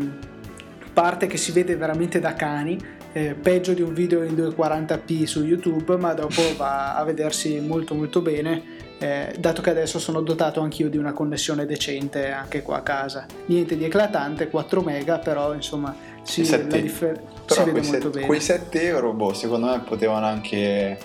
parte 0.93 1.27
che 1.27 1.36
si 1.36 1.51
vede 1.51 1.75
veramente 1.75 2.21
da 2.21 2.34
cani, 2.34 2.79
eh, 3.12 3.34
peggio 3.34 3.73
di 3.73 3.81
un 3.81 3.93
video 3.93 4.23
in 4.23 4.36
240p 4.36 5.25
su 5.25 5.43
YouTube, 5.43 5.97
ma 5.97 6.13
dopo 6.13 6.41
va 6.55 6.95
a 6.95 7.03
vedersi 7.03 7.60
molto 7.60 7.93
molto 7.93 8.21
bene 8.21 8.84
eh, 8.97 9.36
dato 9.38 9.62
che 9.62 9.69
adesso 9.69 9.99
sono 9.99 10.21
dotato 10.21 10.62
anch'io 10.62 10.89
di 10.89 10.97
una 10.97 11.13
connessione 11.13 11.65
decente 11.65 12.31
anche 12.31 12.62
qua 12.62 12.77
a 12.77 12.81
casa. 12.81 13.25
Niente 13.47 13.77
di 13.77 13.84
eclatante, 13.84 14.49
4 14.49 14.81
mega, 14.81 15.19
però 15.19 15.53
insomma 15.53 15.95
si, 16.21 16.45
7, 16.45 16.81
differ- 16.81 17.21
si 17.45 17.63
vede 17.63 17.81
molto 17.81 17.84
set, 17.84 18.10
bene. 18.10 18.25
Quei 18.25 18.41
7 18.41 18.81
euro, 18.84 19.13
boh, 19.13 19.34
secondo 19.34 19.67
me 19.67 19.79
potevano 19.79 20.25
anche 20.25 20.97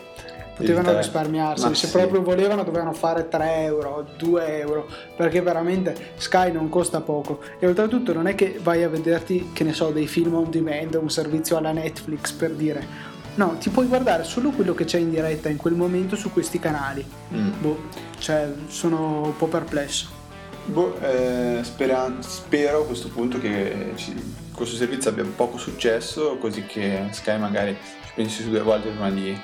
potevano 0.61 0.97
risparmiarsi, 0.97 1.75
se 1.75 1.87
sì. 1.87 1.91
proprio 1.91 2.23
volevano 2.23 2.63
dovevano 2.63 2.93
fare 2.93 3.29
3 3.29 3.65
euro, 3.65 4.07
2 4.17 4.59
euro, 4.59 4.87
perché 5.17 5.41
veramente 5.41 5.95
Sky 6.17 6.53
non 6.53 6.69
costa 6.69 7.01
poco 7.01 7.41
e 7.59 7.67
oltretutto 7.67 8.13
non 8.13 8.27
è 8.27 8.35
che 8.35 8.59
vai 8.63 8.83
a 8.83 8.89
vederti, 8.89 9.51
che 9.53 9.65
ne 9.65 9.73
so, 9.73 9.91
dei 9.91 10.07
film 10.07 10.35
on 10.35 10.51
demand, 10.51 10.95
un 10.95 11.11
servizio 11.11 11.57
alla 11.57 11.73
Netflix 11.73 12.33
per 12.33 12.51
dire, 12.51 13.09
No, 13.41 13.57
ti 13.57 13.71
puoi 13.71 13.87
guardare 13.87 14.23
solo 14.25 14.51
quello 14.51 14.75
che 14.75 14.85
c'è 14.85 14.99
in 14.99 15.09
diretta 15.09 15.49
in 15.49 15.57
quel 15.57 15.73
momento 15.73 16.15
su 16.15 16.31
questi 16.31 16.59
canali. 16.59 17.03
Mm. 17.33 17.51
Boh, 17.59 17.85
cioè, 18.19 18.53
sono 18.67 19.23
un 19.23 19.37
po' 19.39 19.47
perplesso. 19.47 20.09
Boh, 20.67 21.01
eh, 21.01 21.61
spera- 21.63 22.17
spero 22.19 22.83
a 22.83 22.85
questo 22.85 23.09
punto 23.09 23.39
che 23.39 23.93
ci, 23.95 24.15
questo 24.53 24.77
servizio 24.77 25.09
abbia 25.09 25.25
poco 25.25 25.57
successo, 25.57 26.37
così 26.37 26.67
che 26.67 27.07
Sky 27.13 27.39
magari 27.39 27.75
ci 28.05 28.13
pensi 28.15 28.43
su 28.43 28.51
due 28.51 28.61
volte 28.61 28.91
prima 28.91 29.11
di 29.11 29.35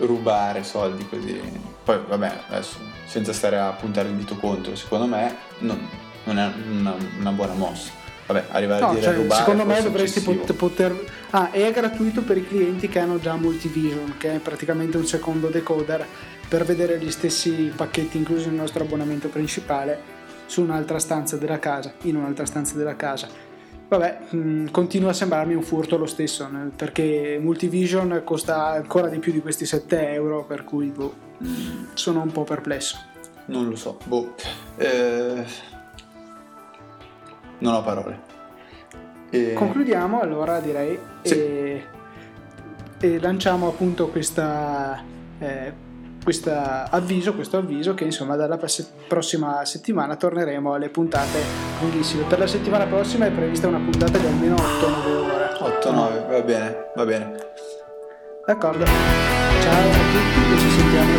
rubare 0.00 0.62
soldi 0.62 1.08
così. 1.08 1.40
Poi, 1.84 1.98
vabbè, 2.06 2.40
adesso 2.48 2.76
senza 3.06 3.32
stare 3.32 3.58
a 3.58 3.70
puntare 3.70 4.10
il 4.10 4.16
dito 4.16 4.36
contro, 4.36 4.76
secondo 4.76 5.06
me 5.06 5.34
non, 5.60 5.88
non 6.24 6.38
è 6.38 6.52
una, 6.68 6.94
una 7.18 7.30
buona 7.30 7.54
mossa 7.54 8.04
Vabbè, 8.26 8.46
arrivare 8.50 8.80
no, 8.80 8.88
a 8.88 8.90
dire 8.90 9.02
cioè, 9.02 9.14
rubare 9.14 9.40
secondo 9.40 9.64
me 9.64 9.82
dovresti 9.82 10.20
pot- 10.20 10.52
poter 10.54 11.04
ah 11.30 11.52
è 11.52 11.70
gratuito 11.70 12.22
per 12.22 12.36
i 12.36 12.46
clienti 12.46 12.88
che 12.88 12.98
hanno 12.98 13.20
già 13.20 13.36
Multivision 13.36 14.14
che 14.18 14.34
è 14.34 14.38
praticamente 14.38 14.96
un 14.96 15.06
secondo 15.06 15.46
decoder 15.46 16.04
per 16.48 16.64
vedere 16.64 16.98
gli 16.98 17.10
stessi 17.10 17.72
pacchetti 17.74 18.16
inclusi 18.16 18.46
nel 18.46 18.56
nostro 18.56 18.82
abbonamento 18.82 19.28
principale 19.28 20.14
su 20.46 20.62
un'altra 20.62 20.98
stanza 20.98 21.36
della 21.36 21.60
casa 21.60 21.94
in 22.02 22.16
un'altra 22.16 22.46
stanza 22.46 22.76
della 22.76 22.96
casa. 22.96 23.28
Vabbè 23.88 24.18
mh, 24.30 24.36
mm, 24.36 24.66
continua 24.72 25.10
a 25.10 25.12
sembrarmi 25.12 25.54
un 25.54 25.62
furto 25.62 25.96
lo 25.96 26.06
stesso 26.06 26.48
perché 26.74 27.38
Multivision 27.40 28.22
costa 28.24 28.66
ancora 28.70 29.06
di 29.06 29.20
più 29.20 29.30
di 29.30 29.40
questi 29.40 29.66
7 29.66 30.10
euro 30.10 30.44
per 30.44 30.64
cui 30.64 30.86
boh, 30.86 31.14
sono 31.94 32.22
un 32.22 32.32
po' 32.32 32.42
perplesso. 32.42 32.98
Non 33.46 33.68
lo 33.68 33.76
so 33.76 33.98
boh. 34.04 34.34
Eh 34.76 35.74
non 37.58 37.74
ho 37.74 37.82
parole. 37.82 38.34
E... 39.30 39.52
Concludiamo 39.54 40.20
allora 40.20 40.60
direi 40.60 40.98
sì. 41.22 41.34
e, 41.34 41.84
e, 43.00 43.20
lanciamo 43.20 43.68
appunto 43.68 44.08
questa, 44.08 45.02
eh, 45.38 45.72
questa 46.22 46.88
avviso, 46.90 47.34
questo 47.34 47.56
avviso 47.58 47.94
che 47.94 48.04
insomma 48.04 48.36
dalla 48.36 48.58
prossima 49.08 49.64
settimana 49.64 50.16
torneremo 50.16 50.74
alle 50.74 50.88
puntate 50.88 51.38
lunghissime. 51.80 52.24
Per 52.24 52.38
la 52.38 52.46
settimana 52.46 52.86
prossima 52.86 53.26
è 53.26 53.30
prevista 53.30 53.66
una 53.66 53.80
puntata 53.80 54.16
di 54.16 54.26
almeno 54.26 54.54
8-9 54.54 55.08
ore. 55.08 55.46
8-9, 55.82 56.30
va 56.30 56.42
bene, 56.42 56.90
va 56.94 57.04
bene. 57.04 57.34
D'accordo. 58.46 58.84
Ciao 58.84 59.88
a 59.88 59.92
tutti 59.92 60.54
e 60.54 60.58
ci 60.58 60.70
sentiamo 60.70 61.15